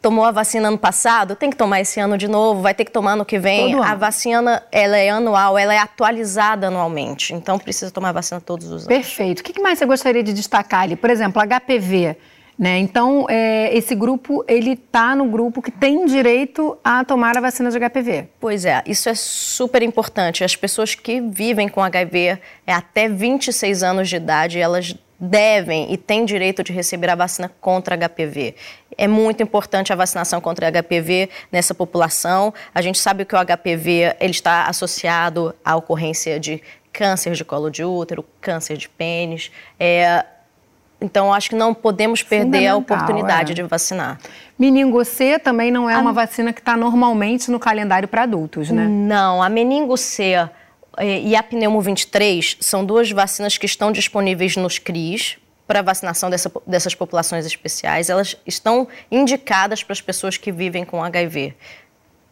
tomou 0.00 0.24
a 0.24 0.30
vacina 0.30 0.68
ano 0.68 0.78
passado, 0.78 1.34
tem 1.34 1.50
que 1.50 1.56
tomar 1.56 1.80
esse 1.80 1.98
ano 2.00 2.16
de 2.16 2.28
novo, 2.28 2.62
vai 2.62 2.74
ter 2.74 2.84
que 2.84 2.90
tomar 2.90 3.12
ano 3.12 3.24
que 3.24 3.38
vem. 3.38 3.74
a 3.80 3.94
vacina, 3.94 4.62
ela 4.70 4.96
é 4.96 5.10
anual, 5.10 5.58
ela 5.58 5.74
é 5.74 5.78
atualizada 5.78 6.68
anualmente. 6.68 7.34
Então, 7.34 7.58
precisa 7.58 7.90
tomar 7.90 8.10
a 8.10 8.12
vacina 8.12 8.40
todos 8.40 8.66
os 8.66 8.72
anos. 8.72 8.86
Perfeito. 8.86 9.40
O 9.40 9.42
que 9.42 9.60
mais 9.60 9.78
você 9.78 9.86
gostaria 9.86 10.22
de 10.22 10.32
destacar 10.32 10.82
ali? 10.82 10.96
Por 10.96 11.10
exemplo, 11.10 11.42
HPV. 11.42 12.16
Né? 12.58 12.78
Então, 12.78 13.24
é, 13.30 13.72
esse 13.76 13.94
grupo, 13.94 14.44
ele 14.48 14.72
está 14.72 15.14
no 15.14 15.26
grupo 15.26 15.62
que 15.62 15.70
tem 15.70 16.04
direito 16.06 16.76
a 16.82 17.04
tomar 17.04 17.38
a 17.38 17.40
vacina 17.40 17.70
de 17.70 17.78
HPV. 17.78 18.30
Pois 18.40 18.64
é, 18.64 18.82
isso 18.84 19.08
é 19.08 19.14
super 19.14 19.80
importante. 19.80 20.42
As 20.42 20.56
pessoas 20.56 20.96
que 20.96 21.20
vivem 21.20 21.68
com 21.68 21.80
HIV 21.80 22.38
é 22.66 22.72
até 22.72 23.08
26 23.08 23.84
anos 23.84 24.08
de 24.08 24.16
idade, 24.16 24.58
elas 24.58 24.92
devem 25.18 25.92
e 25.92 25.96
têm 25.96 26.24
direito 26.24 26.62
de 26.62 26.72
receber 26.72 27.10
a 27.10 27.14
vacina 27.14 27.50
contra 27.60 27.96
HPV. 27.96 28.54
É 28.96 29.08
muito 29.08 29.42
importante 29.42 29.92
a 29.92 29.96
vacinação 29.96 30.40
contra 30.40 30.70
HPV 30.70 31.28
nessa 31.50 31.74
população. 31.74 32.54
A 32.74 32.80
gente 32.80 32.98
sabe 32.98 33.24
que 33.24 33.34
o 33.34 33.38
HPV 33.38 34.16
ele 34.20 34.30
está 34.30 34.64
associado 34.66 35.54
à 35.64 35.76
ocorrência 35.76 36.38
de 36.38 36.62
câncer 36.92 37.32
de 37.32 37.44
colo 37.44 37.70
de 37.70 37.84
útero, 37.84 38.24
câncer 38.40 38.76
de 38.76 38.88
pênis. 38.88 39.50
É, 39.78 40.24
então, 41.00 41.32
acho 41.32 41.50
que 41.50 41.56
não 41.56 41.72
podemos 41.72 42.22
perder 42.22 42.66
a 42.66 42.76
oportunidade 42.76 43.52
é. 43.52 43.54
de 43.54 43.62
vacinar. 43.62 44.18
Meningo 44.58 45.04
C 45.04 45.38
também 45.38 45.70
não 45.70 45.88
é 45.88 45.94
a... 45.94 46.00
uma 46.00 46.12
vacina 46.12 46.52
que 46.52 46.60
está 46.60 46.76
normalmente 46.76 47.50
no 47.50 47.60
calendário 47.60 48.08
para 48.08 48.22
adultos, 48.22 48.70
né? 48.70 48.86
Não, 48.88 49.40
a 49.40 49.48
meningo 49.48 49.96
C 49.96 50.48
e 51.00 51.36
a 51.36 51.42
Pneumo 51.42 51.80
23 51.80 52.56
são 52.60 52.84
duas 52.84 53.10
vacinas 53.10 53.56
que 53.56 53.66
estão 53.66 53.92
disponíveis 53.92 54.56
nos 54.56 54.78
CRIs 54.78 55.38
para 55.66 55.82
vacinação 55.82 56.30
dessa, 56.30 56.50
dessas 56.66 56.94
populações 56.94 57.44
especiais. 57.44 58.08
Elas 58.08 58.36
estão 58.46 58.88
indicadas 59.10 59.82
para 59.82 59.92
as 59.92 60.00
pessoas 60.00 60.36
que 60.36 60.50
vivem 60.50 60.84
com 60.84 61.04
HIV. 61.04 61.54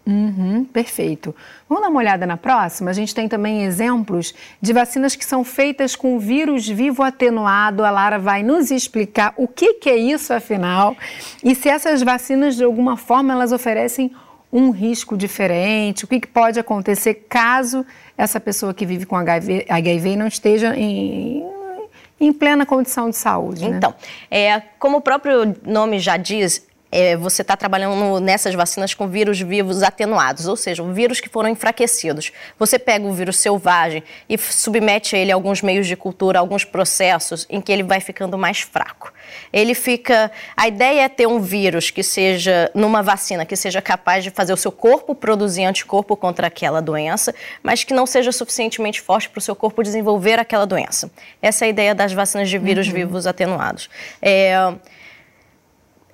Uhum, 0.06 0.64
perfeito. 0.64 1.34
Vamos 1.68 1.82
dar 1.82 1.90
uma 1.90 1.98
olhada 1.98 2.24
na 2.26 2.36
próxima? 2.36 2.90
A 2.90 2.94
gente 2.94 3.12
tem 3.12 3.28
também 3.28 3.64
exemplos 3.64 4.32
de 4.62 4.72
vacinas 4.72 5.16
que 5.16 5.24
são 5.24 5.42
feitas 5.42 5.96
com 5.96 6.18
vírus 6.18 6.68
vivo 6.68 7.02
atenuado. 7.02 7.84
A 7.84 7.90
Lara 7.90 8.16
vai 8.16 8.42
nos 8.42 8.70
explicar 8.70 9.34
o 9.36 9.48
que, 9.48 9.74
que 9.74 9.90
é 9.90 9.96
isso, 9.96 10.32
afinal, 10.32 10.96
e 11.42 11.54
se 11.56 11.68
essas 11.68 12.02
vacinas, 12.02 12.54
de 12.54 12.62
alguma 12.62 12.96
forma, 12.96 13.32
elas 13.32 13.50
oferecem 13.50 14.12
um 14.52 14.70
risco 14.70 15.16
diferente, 15.16 16.04
o 16.04 16.08
que, 16.08 16.20
que 16.20 16.28
pode 16.28 16.58
acontecer 16.60 17.26
caso 17.28 17.84
essa 18.16 18.40
pessoa 18.40 18.72
que 18.72 18.86
vive 18.86 19.06
com 19.06 19.16
HIV, 19.16 19.66
HIV 19.68 20.16
não 20.16 20.26
esteja 20.26 20.76
em, 20.76 21.44
em 22.20 22.32
plena 22.32 22.64
condição 22.64 23.10
de 23.10 23.16
saúde. 23.16 23.68
Né? 23.68 23.76
Então, 23.76 23.94
é, 24.30 24.60
como 24.78 24.98
o 24.98 25.00
próprio 25.00 25.54
nome 25.64 25.98
já 25.98 26.16
diz, 26.16 26.66
é, 26.90 27.16
você 27.16 27.42
está 27.42 27.56
trabalhando 27.56 28.20
nessas 28.20 28.54
vacinas 28.54 28.94
com 28.94 29.08
vírus 29.08 29.40
vivos 29.40 29.82
atenuados, 29.82 30.46
ou 30.46 30.56
seja, 30.56 30.82
vírus 30.84 31.20
que 31.20 31.28
foram 31.28 31.48
enfraquecidos. 31.48 32.32
Você 32.58 32.78
pega 32.78 33.06
o 33.06 33.12
vírus 33.12 33.38
selvagem 33.38 34.02
e 34.28 34.38
submete 34.38 35.16
ele 35.16 35.32
a 35.32 35.34
alguns 35.34 35.62
meios 35.62 35.86
de 35.86 35.96
cultura, 35.96 36.38
a 36.38 36.40
alguns 36.40 36.64
processos 36.64 37.46
em 37.50 37.60
que 37.60 37.72
ele 37.72 37.82
vai 37.82 38.00
ficando 38.00 38.38
mais 38.38 38.60
fraco. 38.60 39.12
Ele 39.52 39.74
fica. 39.74 40.30
A 40.56 40.68
ideia 40.68 41.02
é 41.02 41.08
ter 41.08 41.26
um 41.26 41.40
vírus 41.40 41.90
que 41.90 42.02
seja, 42.02 42.70
numa 42.74 43.02
vacina, 43.02 43.44
que 43.44 43.56
seja 43.56 43.82
capaz 43.82 44.22
de 44.22 44.30
fazer 44.30 44.52
o 44.52 44.56
seu 44.56 44.70
corpo 44.70 45.14
produzir 45.14 45.64
anticorpo 45.64 46.16
contra 46.16 46.46
aquela 46.46 46.80
doença, 46.80 47.34
mas 47.62 47.82
que 47.82 47.92
não 47.92 48.06
seja 48.06 48.30
suficientemente 48.30 49.00
forte 49.00 49.28
para 49.28 49.38
o 49.38 49.42
seu 49.42 49.56
corpo 49.56 49.82
desenvolver 49.82 50.38
aquela 50.38 50.64
doença. 50.64 51.10
Essa 51.42 51.64
é 51.64 51.66
a 51.66 51.68
ideia 51.68 51.94
das 51.94 52.12
vacinas 52.12 52.48
de 52.48 52.58
vírus 52.58 52.86
uhum. 52.86 52.94
vivos 52.94 53.26
atenuados. 53.26 53.90
É, 54.22 54.54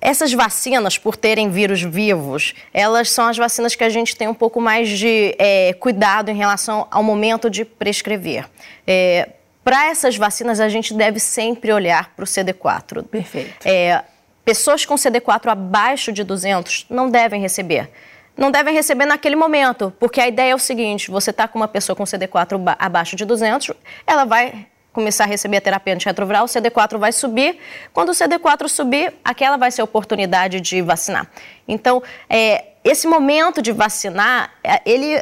essas 0.03 0.33
vacinas, 0.33 0.97
por 0.97 1.15
terem 1.15 1.49
vírus 1.49 1.81
vivos, 1.81 2.53
elas 2.73 3.09
são 3.09 3.25
as 3.25 3.37
vacinas 3.37 3.73
que 3.73 3.85
a 3.85 3.89
gente 3.89 4.17
tem 4.17 4.27
um 4.27 4.33
pouco 4.33 4.59
mais 4.59 4.89
de 4.89 5.33
é, 5.39 5.71
cuidado 5.79 6.29
em 6.29 6.35
relação 6.35 6.85
ao 6.91 7.01
momento 7.01 7.49
de 7.49 7.63
prescrever. 7.63 8.45
É, 8.85 9.29
para 9.63 9.85
essas 9.85 10.17
vacinas, 10.17 10.59
a 10.59 10.67
gente 10.67 10.93
deve 10.93 11.21
sempre 11.21 11.71
olhar 11.71 12.13
para 12.17 12.23
o 12.23 12.25
CD4. 12.25 13.05
Perfeito. 13.05 13.65
É, 13.65 14.03
pessoas 14.43 14.85
com 14.85 14.95
CD4 14.95 15.47
abaixo 15.47 16.11
de 16.11 16.25
200 16.25 16.85
não 16.89 17.09
devem 17.09 17.41
receber. 17.41 17.89
Não 18.35 18.51
devem 18.51 18.73
receber 18.73 19.05
naquele 19.05 19.37
momento, 19.37 19.93
porque 19.97 20.19
a 20.19 20.27
ideia 20.27 20.51
é 20.51 20.55
o 20.55 20.59
seguinte: 20.59 21.09
você 21.09 21.29
está 21.29 21.47
com 21.47 21.57
uma 21.57 21.67
pessoa 21.67 21.95
com 21.95 22.03
CD4 22.03 22.75
abaixo 22.77 23.15
de 23.15 23.23
200, 23.23 23.71
ela 24.05 24.25
vai 24.25 24.65
começar 24.93 25.23
a 25.23 25.27
receber 25.27 25.57
a 25.57 25.61
terapia 25.61 25.95
antirretroviral, 25.95 26.45
o 26.45 26.47
CD4 26.47 26.97
vai 26.97 27.11
subir. 27.11 27.57
Quando 27.91 28.09
o 28.09 28.11
CD4 28.13 28.67
subir, 28.69 29.13
aquela 29.25 29.57
vai 29.57 29.71
ser 29.71 29.81
a 29.81 29.83
oportunidade 29.83 30.61
de 30.61 30.81
vacinar. 30.81 31.27
Então, 31.67 32.01
é, 32.29 32.65
esse 32.83 33.07
momento 33.07 33.61
de 33.61 33.71
vacinar, 33.71 34.51
é, 34.63 34.81
ele 34.85 35.21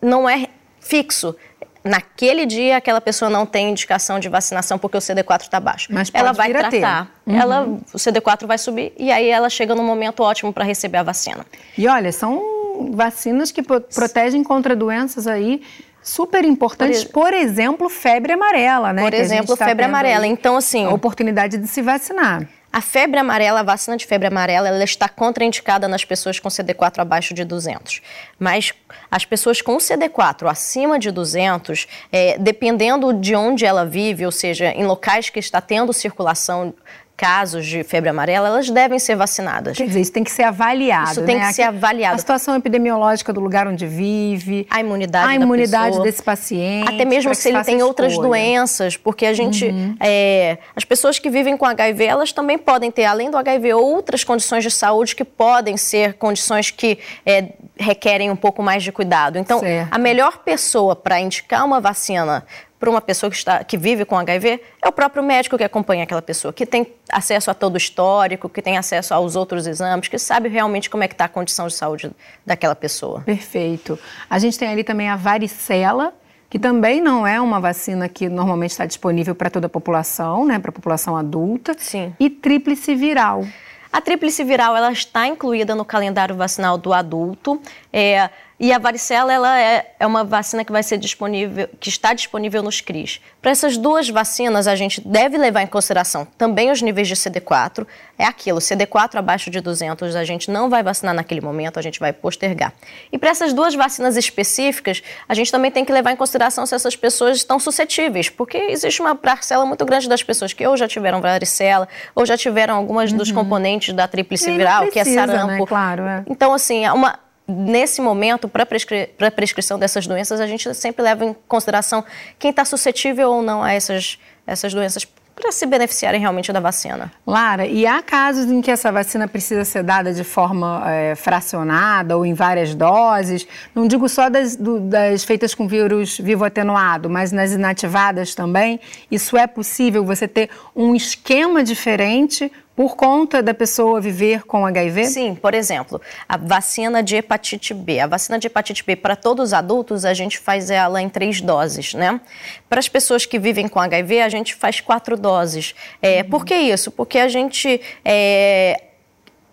não 0.00 0.28
é 0.28 0.48
fixo. 0.80 1.34
Naquele 1.82 2.46
dia, 2.46 2.76
aquela 2.76 3.00
pessoa 3.00 3.30
não 3.30 3.46
tem 3.46 3.70
indicação 3.70 4.18
de 4.18 4.28
vacinação 4.28 4.76
porque 4.76 4.96
o 4.96 5.00
CD4 5.00 5.42
está 5.42 5.60
baixo. 5.60 5.88
Mas 5.90 6.10
ela 6.12 6.32
vai 6.32 6.50
tratar. 6.50 7.08
Uhum. 7.24 7.40
Ela, 7.40 7.62
o 7.62 7.96
CD4 7.96 8.44
vai 8.44 8.58
subir 8.58 8.92
e 8.98 9.10
aí 9.10 9.28
ela 9.28 9.48
chega 9.48 9.74
no 9.74 9.84
momento 9.84 10.20
ótimo 10.20 10.52
para 10.52 10.64
receber 10.64 10.98
a 10.98 11.02
vacina. 11.04 11.46
E 11.78 11.86
olha, 11.86 12.10
são 12.10 12.42
vacinas 12.90 13.52
que 13.52 13.62
protegem 13.62 14.42
contra 14.42 14.74
doenças 14.74 15.26
aí 15.26 15.62
super 16.06 16.44
importantes, 16.44 17.02
por, 17.02 17.24
por, 17.24 17.34
exemplo, 17.34 17.88
febre 17.88 18.32
amarela, 18.32 18.92
né? 18.92 19.02
Por 19.02 19.12
exemplo, 19.12 19.56
tá 19.56 19.66
febre 19.66 19.84
amarela. 19.84 20.26
Então, 20.26 20.56
assim. 20.56 20.86
A 20.86 20.90
oportunidade 20.90 21.58
de 21.58 21.66
se 21.66 21.82
vacinar. 21.82 22.48
A 22.72 22.80
febre 22.80 23.18
amarela, 23.18 23.60
a 23.60 23.62
vacina 23.62 23.96
de 23.96 24.06
febre 24.06 24.28
amarela, 24.28 24.68
ela 24.68 24.84
está 24.84 25.08
contraindicada 25.08 25.88
nas 25.88 26.04
pessoas 26.04 26.38
com 26.38 26.48
CD4 26.48 26.98
abaixo 26.98 27.32
de 27.32 27.42
200. 27.42 28.02
Mas 28.38 28.72
as 29.10 29.24
pessoas 29.24 29.60
com 29.62 29.78
CD4 29.78 30.48
acima 30.48 30.98
de 30.98 31.10
200, 31.10 31.88
é, 32.12 32.36
dependendo 32.38 33.12
de 33.12 33.34
onde 33.34 33.64
ela 33.64 33.84
vive, 33.84 34.26
ou 34.26 34.32
seja, 34.32 34.66
em 34.72 34.84
locais 34.84 35.30
que 35.30 35.38
está 35.38 35.60
tendo 35.60 35.92
circulação 35.92 36.74
casos 37.16 37.66
de 37.66 37.82
febre 37.82 38.10
amarela, 38.10 38.48
elas 38.48 38.68
devem 38.68 38.98
ser 38.98 39.16
vacinadas. 39.16 39.76
Quer 39.76 39.86
dizer, 39.86 40.00
isso 40.00 40.12
tem 40.12 40.22
que 40.22 40.30
ser 40.30 40.42
avaliado. 40.42 41.12
Isso 41.12 41.22
tem 41.22 41.36
né? 41.36 41.48
que 41.48 41.54
ser 41.54 41.62
avaliado. 41.62 42.14
A 42.14 42.18
situação 42.18 42.54
epidemiológica 42.54 43.32
do 43.32 43.40
lugar 43.40 43.66
onde 43.66 43.86
vive, 43.86 44.66
a 44.68 44.80
imunidade, 44.80 45.32
a 45.32 45.34
imunidade 45.34 46.02
desse 46.02 46.22
paciente. 46.22 46.88
Até 46.88 47.04
mesmo 47.04 47.34
se 47.34 47.48
ele 47.48 47.64
tem 47.64 47.82
outras 47.82 48.14
doenças, 48.16 48.96
porque 48.96 49.24
a 49.24 49.32
gente. 49.32 49.64
Uhum. 49.66 49.96
É, 49.98 50.58
as 50.74 50.84
pessoas 50.84 51.18
que 51.18 51.30
vivem 51.30 51.56
com 51.56 51.64
HIV, 51.64 52.04
elas 52.04 52.32
também 52.32 52.58
podem 52.58 52.90
ter, 52.90 53.04
além 53.04 53.30
do 53.30 53.36
HIV, 53.36 53.72
outras 53.74 54.22
condições 54.22 54.62
de 54.62 54.70
saúde 54.70 55.16
que 55.16 55.24
podem 55.24 55.76
ser 55.76 56.14
condições 56.14 56.70
que 56.70 56.98
é, 57.24 57.52
requerem 57.78 58.30
um 58.30 58.36
pouco 58.36 58.62
mais 58.62 58.82
de 58.82 58.92
cuidado. 58.92 59.38
Então, 59.38 59.60
certo. 59.60 59.88
a 59.90 59.98
melhor 59.98 60.38
pessoa 60.38 60.94
para 60.94 61.18
indicar 61.18 61.64
uma 61.64 61.80
vacina 61.80 62.44
para 62.86 62.90
uma 62.92 63.00
pessoa 63.00 63.28
que, 63.28 63.36
está, 63.36 63.64
que 63.64 63.76
vive 63.76 64.04
com 64.04 64.16
HIV 64.16 64.60
é 64.80 64.88
o 64.88 64.92
próprio 64.92 65.20
médico 65.20 65.58
que 65.58 65.64
acompanha 65.64 66.04
aquela 66.04 66.22
pessoa, 66.22 66.52
que 66.52 66.64
tem 66.64 66.86
acesso 67.10 67.50
a 67.50 67.54
todo 67.54 67.74
o 67.74 67.76
histórico, 67.76 68.48
que 68.48 68.62
tem 68.62 68.78
acesso 68.78 69.12
aos 69.12 69.34
outros 69.34 69.66
exames, 69.66 70.06
que 70.06 70.16
sabe 70.18 70.48
realmente 70.48 70.88
como 70.88 71.02
é 71.02 71.08
que 71.08 71.14
está 71.14 71.24
a 71.24 71.28
condição 71.28 71.66
de 71.66 71.74
saúde 71.74 72.12
daquela 72.44 72.76
pessoa. 72.76 73.22
Perfeito. 73.22 73.98
A 74.30 74.38
gente 74.38 74.56
tem 74.56 74.68
ali 74.68 74.84
também 74.84 75.08
a 75.08 75.16
varicela, 75.16 76.14
que 76.48 76.60
também 76.60 77.00
não 77.00 77.26
é 77.26 77.40
uma 77.40 77.58
vacina 77.58 78.08
que 78.08 78.28
normalmente 78.28 78.70
está 78.70 78.86
disponível 78.86 79.34
para 79.34 79.50
toda 79.50 79.66
a 79.66 79.70
população, 79.70 80.46
né, 80.46 80.60
para 80.60 80.70
a 80.70 80.72
população 80.72 81.16
adulta. 81.16 81.74
Sim. 81.76 82.14
E 82.20 82.30
tríplice 82.30 82.94
viral. 82.94 83.44
A 83.92 84.00
tríplice 84.00 84.44
viral 84.44 84.76
ela 84.76 84.92
está 84.92 85.26
incluída 85.26 85.74
no 85.74 85.84
calendário 85.84 86.36
vacinal 86.36 86.78
do 86.78 86.92
adulto. 86.92 87.60
É, 87.92 88.30
e 88.58 88.72
a 88.72 88.78
varicela 88.78 89.32
ela 89.32 89.60
é, 89.60 89.94
é 90.00 90.06
uma 90.06 90.24
vacina 90.24 90.64
que 90.64 90.72
vai 90.72 90.82
ser 90.82 90.96
disponível, 90.96 91.68
que 91.78 91.90
está 91.90 92.14
disponível 92.14 92.62
nos 92.62 92.80
CRIs. 92.80 93.20
Para 93.42 93.50
essas 93.50 93.76
duas 93.76 94.08
vacinas, 94.08 94.66
a 94.66 94.74
gente 94.74 95.00
deve 95.00 95.36
levar 95.36 95.62
em 95.62 95.66
consideração 95.66 96.26
também 96.38 96.70
os 96.70 96.80
níveis 96.80 97.06
de 97.06 97.14
CD4. 97.14 97.86
É 98.18 98.24
aquilo, 98.24 98.58
CD4 98.58 99.16
abaixo 99.16 99.50
de 99.50 99.60
200 99.60 100.16
a 100.16 100.24
gente 100.24 100.50
não 100.50 100.70
vai 100.70 100.82
vacinar 100.82 101.14
naquele 101.14 101.42
momento, 101.42 101.78
a 101.78 101.82
gente 101.82 102.00
vai 102.00 102.14
postergar. 102.14 102.72
E 103.12 103.18
para 103.18 103.28
essas 103.28 103.52
duas 103.52 103.74
vacinas 103.74 104.16
específicas, 104.16 105.02
a 105.28 105.34
gente 105.34 105.52
também 105.52 105.70
tem 105.70 105.84
que 105.84 105.92
levar 105.92 106.12
em 106.12 106.16
consideração 106.16 106.64
se 106.64 106.74
essas 106.74 106.96
pessoas 106.96 107.36
estão 107.36 107.58
suscetíveis, 107.58 108.30
porque 108.30 108.56
existe 108.56 109.02
uma 109.02 109.14
parcela 109.14 109.66
muito 109.66 109.84
grande 109.84 110.08
das 110.08 110.22
pessoas 110.22 110.54
que 110.54 110.66
ou 110.66 110.76
já 110.78 110.88
tiveram 110.88 111.20
varicela, 111.20 111.86
ou 112.14 112.24
já 112.24 112.38
tiveram 112.38 112.74
algumas 112.74 113.12
uhum. 113.12 113.18
dos 113.18 113.30
componentes 113.30 113.94
da 113.94 114.08
tríplice 114.08 114.50
viral, 114.50 114.82
precisa, 114.86 115.04
que 115.04 115.10
é 115.10 115.26
sarampo. 115.26 115.52
Né? 115.52 115.66
Claro, 115.66 116.02
é. 116.04 116.24
Então, 116.26 116.54
assim, 116.54 116.84
é 116.84 116.92
uma 116.92 117.25
nesse 117.46 118.00
momento, 118.00 118.48
para 118.48 118.66
prescri 118.66 119.10
a 119.20 119.30
prescrição 119.30 119.78
dessas 119.78 120.06
doenças, 120.06 120.40
a 120.40 120.46
gente 120.46 120.72
sempre 120.74 121.02
leva 121.02 121.24
em 121.24 121.36
consideração 121.46 122.04
quem 122.38 122.50
está 122.50 122.64
suscetível 122.64 123.30
ou 123.30 123.42
não 123.42 123.62
a 123.62 123.72
essas, 123.72 124.18
essas 124.46 124.74
doenças 124.74 125.06
para 125.36 125.52
se 125.52 125.66
beneficiarem 125.66 126.18
realmente 126.18 126.50
da 126.50 126.60
vacina. 126.60 127.12
Lara, 127.26 127.66
e 127.66 127.86
há 127.86 128.02
casos 128.02 128.50
em 128.50 128.62
que 128.62 128.70
essa 128.70 128.90
vacina 128.90 129.28
precisa 129.28 129.66
ser 129.66 129.82
dada 129.82 130.10
de 130.10 130.24
forma 130.24 130.82
é, 130.90 131.14
fracionada 131.14 132.16
ou 132.16 132.24
em 132.24 132.32
várias 132.32 132.74
doses? 132.74 133.46
Não 133.74 133.86
digo 133.86 134.08
só 134.08 134.30
das, 134.30 134.56
do, 134.56 134.80
das 134.80 135.24
feitas 135.24 135.54
com 135.54 135.68
vírus 135.68 136.16
vivo 136.16 136.42
atenuado, 136.42 137.10
mas 137.10 137.32
nas 137.32 137.52
inativadas 137.52 138.34
também. 138.34 138.80
Isso 139.10 139.36
é 139.36 139.46
possível 139.46 140.02
você 140.02 140.26
ter 140.26 140.48
um 140.74 140.94
esquema 140.94 141.62
diferente 141.62 142.50
por 142.76 142.94
conta 142.94 143.42
da 143.42 143.54
pessoa 143.54 144.02
viver 144.02 144.44
com 144.44 144.66
HIV? 144.66 145.06
Sim, 145.06 145.34
por 145.34 145.54
exemplo, 145.54 145.98
a 146.28 146.36
vacina 146.36 147.02
de 147.02 147.16
hepatite 147.16 147.72
B. 147.72 147.98
A 147.98 148.06
vacina 148.06 148.38
de 148.38 148.48
hepatite 148.48 148.84
B 148.84 148.94
para 148.94 149.16
todos 149.16 149.46
os 149.46 149.52
adultos, 149.54 150.04
a 150.04 150.12
gente 150.12 150.38
faz 150.38 150.70
ela 150.70 151.00
em 151.00 151.08
três 151.08 151.40
doses, 151.40 151.94
né? 151.94 152.20
Para 152.68 152.78
as 152.78 152.86
pessoas 152.86 153.24
que 153.24 153.38
vivem 153.38 153.66
com 153.66 153.80
HIV, 153.80 154.20
a 154.20 154.28
gente 154.28 154.54
faz 154.54 154.78
quatro 154.78 155.16
doses. 155.16 155.74
É, 156.02 156.20
uhum. 156.20 156.28
Por 156.28 156.44
que 156.44 156.54
isso? 156.54 156.90
Porque 156.90 157.18
a 157.18 157.28
gente. 157.28 157.80
É, 158.04 158.82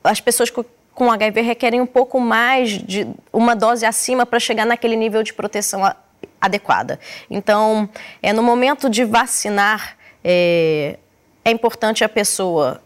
as 0.04 0.20
pessoas 0.20 0.52
com 0.94 1.10
HIV 1.10 1.42
requerem 1.42 1.80
um 1.80 1.86
pouco 1.86 2.20
mais 2.20 2.72
de 2.72 3.08
uma 3.32 3.56
dose 3.56 3.86
acima 3.86 4.26
para 4.26 4.38
chegar 4.38 4.66
naquele 4.66 4.98
nível 4.98 5.24
de 5.24 5.34
proteção 5.34 5.82
adequada. 6.42 7.00
Então, 7.30 7.90
é 8.22 8.34
no 8.34 8.44
momento 8.44 8.90
de 8.90 9.06
vacinar, 9.06 9.98
é, 10.22 10.98
é 11.46 11.52
importante 11.52 12.04
a 12.04 12.10
pessoa 12.10 12.82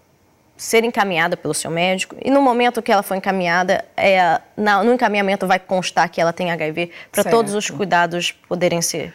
ser 0.58 0.84
encaminhada 0.84 1.38
pelo 1.38 1.54
seu 1.54 1.70
médico. 1.70 2.16
E 2.24 2.32
no 2.32 2.42
momento 2.42 2.82
que 2.82 2.92
ela 2.92 3.04
for 3.04 3.16
encaminhada, 3.16 3.86
é, 3.96 4.42
na, 4.58 4.84
no 4.84 4.94
encaminhamento 4.94 5.46
vai 5.46 5.60
constar 5.60 6.10
que 6.10 6.20
ela 6.20 6.34
tem 6.34 6.52
HIV 6.52 6.92
para 7.12 7.24
todos 7.24 7.54
os 7.54 7.70
cuidados 7.70 8.32
poderem 8.32 8.82
ser 8.82 9.14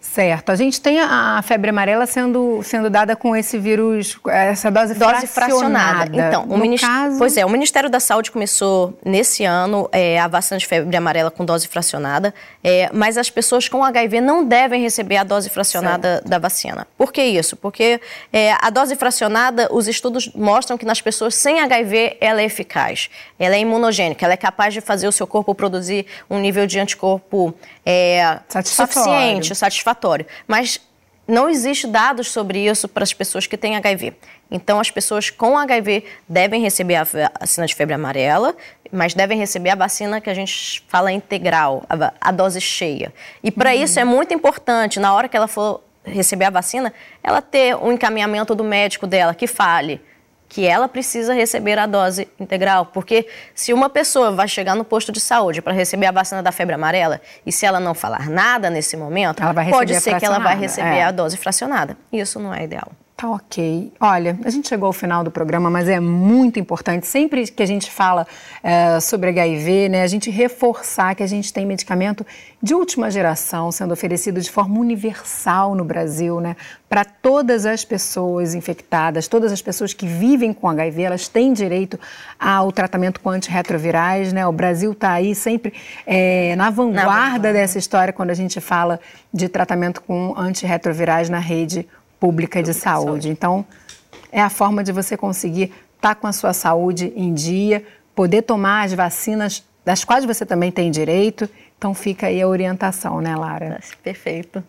Certo. 0.00 0.50
A 0.50 0.56
gente 0.56 0.80
tem 0.80 1.00
a, 1.00 1.42
febre 1.42 1.68
amarela 1.70 2.06
sendo, 2.06 2.62
sendo 2.62 2.88
dada 2.88 3.14
com 3.14 3.36
esse 3.36 3.58
vírus, 3.58 4.18
essa 4.28 4.70
dose, 4.70 4.94
dose 4.94 5.26
fracionada. 5.26 6.06
fracionada. 6.06 6.28
Então, 6.28 6.44
o 6.44 6.56
ministério, 6.56 6.94
caso... 6.94 7.18
pois 7.18 7.36
é, 7.36 7.44
o 7.44 7.50
Ministério 7.50 7.90
da 7.90 8.00
Saúde 8.00 8.30
começou 8.30 8.98
nesse 9.04 9.44
ano 9.44 9.88
é, 9.92 10.18
a 10.18 10.28
vacina 10.28 10.58
de 10.58 10.66
febre 10.66 10.96
amarela 10.96 11.30
com 11.30 11.44
dose 11.44 11.68
fracionada, 11.68 12.32
é, 12.62 12.88
mas 12.92 13.18
as 13.18 13.28
pessoas 13.28 13.68
com 13.68 13.84
HIV 13.84 14.20
não 14.20 14.44
devem 14.44 14.80
receber 14.80 15.16
a 15.16 15.24
dose 15.24 15.50
fracionada 15.50 16.14
certo. 16.14 16.28
da 16.28 16.38
vacina. 16.38 16.86
Por 16.96 17.12
que 17.12 17.22
isso? 17.22 17.56
Porque 17.56 18.00
é, 18.32 18.54
a 18.60 18.70
dose 18.70 18.96
fracionada, 18.96 19.68
os 19.70 19.86
estudos 19.88 20.32
mostram 20.34 20.78
que 20.78 20.86
nas 20.86 21.00
pessoas 21.00 21.34
sem 21.34 21.60
HIV 21.60 22.16
ela 22.20 22.40
é 22.40 22.44
eficaz, 22.44 23.10
ela 23.38 23.54
é 23.54 23.60
imunogênica, 23.60 24.24
ela 24.24 24.34
é 24.34 24.38
capaz 24.38 24.72
de 24.72 24.80
fazer 24.80 25.08
o 25.08 25.12
seu 25.12 25.26
corpo 25.26 25.54
produzir 25.54 26.06
um 26.30 26.38
nível 26.38 26.66
de 26.66 26.78
anticorpo 26.78 27.54
é, 27.86 28.40
suficiente, 28.64 29.54
satisfatório. 29.54 30.26
Mas 30.48 30.80
não 31.26 31.48
existe 31.48 31.86
dados 31.86 32.30
sobre 32.30 32.66
isso 32.66 32.88
para 32.88 33.04
as 33.04 33.12
pessoas 33.12 33.46
que 33.46 33.56
têm 33.56 33.76
HIV. 33.76 34.14
Então, 34.50 34.78
as 34.78 34.90
pessoas 34.90 35.30
com 35.30 35.56
HIV 35.56 36.04
devem 36.28 36.60
receber 36.60 36.96
a 36.96 37.04
vacina 37.40 37.66
de 37.66 37.74
febre 37.74 37.94
amarela, 37.94 38.54
mas 38.92 39.14
devem 39.14 39.38
receber 39.38 39.70
a 39.70 39.74
vacina 39.74 40.20
que 40.20 40.30
a 40.30 40.34
gente 40.34 40.84
fala 40.88 41.10
integral, 41.10 41.84
a, 41.88 42.12
a 42.20 42.30
dose 42.30 42.60
cheia. 42.60 43.12
E 43.42 43.50
para 43.50 43.70
uhum. 43.70 43.82
isso 43.82 43.98
é 43.98 44.04
muito 44.04 44.34
importante, 44.34 45.00
na 45.00 45.12
hora 45.14 45.28
que 45.28 45.36
ela 45.36 45.48
for 45.48 45.82
receber 46.04 46.44
a 46.44 46.50
vacina, 46.50 46.92
ela 47.22 47.42
ter 47.42 47.76
um 47.76 47.92
encaminhamento 47.92 48.54
do 48.54 48.62
médico 48.62 49.06
dela 49.06 49.34
que 49.34 49.48
fale 49.48 50.00
que 50.48 50.66
ela 50.66 50.88
precisa 50.88 51.34
receber 51.34 51.78
a 51.78 51.86
dose 51.86 52.28
integral, 52.38 52.86
porque 52.86 53.26
se 53.54 53.72
uma 53.72 53.90
pessoa 53.90 54.30
vai 54.30 54.48
chegar 54.48 54.74
no 54.74 54.84
posto 54.84 55.10
de 55.10 55.20
saúde 55.20 55.60
para 55.60 55.72
receber 55.72 56.06
a 56.06 56.12
vacina 56.12 56.42
da 56.42 56.52
febre 56.52 56.74
amarela 56.74 57.20
e 57.44 57.52
se 57.52 57.66
ela 57.66 57.80
não 57.80 57.94
falar 57.94 58.28
nada 58.28 58.70
nesse 58.70 58.96
momento, 58.96 59.42
pode 59.70 59.98
ser 60.00 60.18
que 60.18 60.24
ela 60.24 60.38
vai 60.38 60.56
receber 60.56 60.96
é. 60.96 61.04
a 61.04 61.10
dose 61.10 61.36
fracionada. 61.36 61.96
Isso 62.12 62.38
não 62.38 62.54
é 62.54 62.64
ideal. 62.64 62.90
Tá 63.16 63.30
ok. 63.30 63.94
Olha, 63.98 64.38
a 64.44 64.50
gente 64.50 64.68
chegou 64.68 64.88
ao 64.88 64.92
final 64.92 65.24
do 65.24 65.30
programa, 65.30 65.70
mas 65.70 65.88
é 65.88 65.98
muito 65.98 66.60
importante, 66.60 67.06
sempre 67.06 67.50
que 67.50 67.62
a 67.62 67.66
gente 67.66 67.90
fala 67.90 68.26
é, 68.62 69.00
sobre 69.00 69.30
HIV, 69.30 69.88
né, 69.88 70.02
a 70.02 70.06
gente 70.06 70.28
reforçar 70.30 71.14
que 71.14 71.22
a 71.22 71.26
gente 71.26 71.50
tem 71.50 71.64
medicamento 71.64 72.26
de 72.62 72.74
última 72.74 73.10
geração 73.10 73.72
sendo 73.72 73.94
oferecido 73.94 74.38
de 74.38 74.50
forma 74.50 74.78
universal 74.78 75.74
no 75.74 75.82
Brasil, 75.82 76.42
né, 76.42 76.56
para 76.90 77.06
todas 77.06 77.64
as 77.64 77.86
pessoas 77.86 78.54
infectadas, 78.54 79.26
todas 79.26 79.50
as 79.50 79.62
pessoas 79.62 79.94
que 79.94 80.06
vivem 80.06 80.52
com 80.52 80.68
HIV, 80.68 81.02
elas 81.02 81.26
têm 81.26 81.54
direito 81.54 81.98
ao 82.38 82.70
tratamento 82.70 83.20
com 83.20 83.30
antirretrovirais, 83.30 84.32
né? 84.32 84.46
O 84.46 84.52
Brasil 84.52 84.92
está 84.92 85.12
aí 85.12 85.34
sempre 85.34 85.72
é, 86.06 86.54
na 86.54 86.70
vanguarda 86.70 87.52
dessa 87.52 87.78
história 87.78 88.12
quando 88.12 88.30
a 88.30 88.34
gente 88.34 88.60
fala 88.60 89.00
de 89.32 89.48
tratamento 89.48 90.00
com 90.00 90.34
antirretrovirais 90.36 91.28
na 91.28 91.40
rede 91.40 91.88
pública 92.18 92.62
de 92.62 92.72
saúde. 92.72 93.28
Então, 93.28 93.64
é 94.32 94.40
a 94.40 94.50
forma 94.50 94.82
de 94.82 94.92
você 94.92 95.16
conseguir 95.16 95.72
estar 95.96 96.14
tá 96.14 96.14
com 96.14 96.26
a 96.26 96.32
sua 96.32 96.52
saúde 96.52 97.12
em 97.16 97.32
dia, 97.32 97.84
poder 98.14 98.42
tomar 98.42 98.84
as 98.84 98.92
vacinas 98.92 99.64
das 99.84 100.04
quais 100.04 100.24
você 100.24 100.44
também 100.44 100.70
tem 100.70 100.90
direito. 100.90 101.48
Então, 101.78 101.94
fica 101.94 102.26
aí 102.26 102.40
a 102.40 102.48
orientação, 102.48 103.20
né, 103.20 103.36
Lara? 103.36 103.80
Perfeito. 104.02 104.62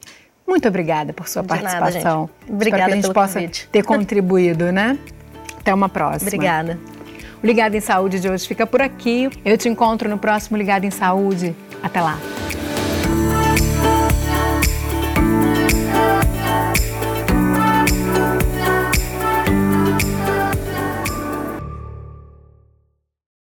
Muito 0.48 0.68
obrigada 0.68 1.12
por 1.12 1.28
sua 1.28 1.42
De 1.42 1.50
participação. 1.50 2.22
Nada, 2.22 2.54
Obrigada 2.54 2.54
Espero 2.54 2.76
que 2.76 2.92
a 2.92 2.96
gente 2.96 3.14
possa 3.14 3.40
convite. 3.40 3.70
ter 3.70 3.84
contribuído, 3.84 4.72
né? 4.72 4.98
Até 5.60 5.74
uma 5.74 5.90
próxima. 5.90 6.30
Obrigada. 6.30 6.80
O 7.44 7.46
Ligado 7.46 7.76
em 7.76 7.82
Saúde 7.82 8.20
de 8.20 8.30
hoje 8.30 8.48
fica 8.48 8.66
por 8.66 8.82
aqui. 8.82 9.30
Eu 9.44 9.58
te 9.58 9.68
encontro 9.68 10.10
no 10.10 10.18
próximo 10.18 10.58
Ligado 10.58 10.86
em 10.86 10.92
Saúde. 10.92 11.56
Até 11.84 12.02
lá. 12.02 12.18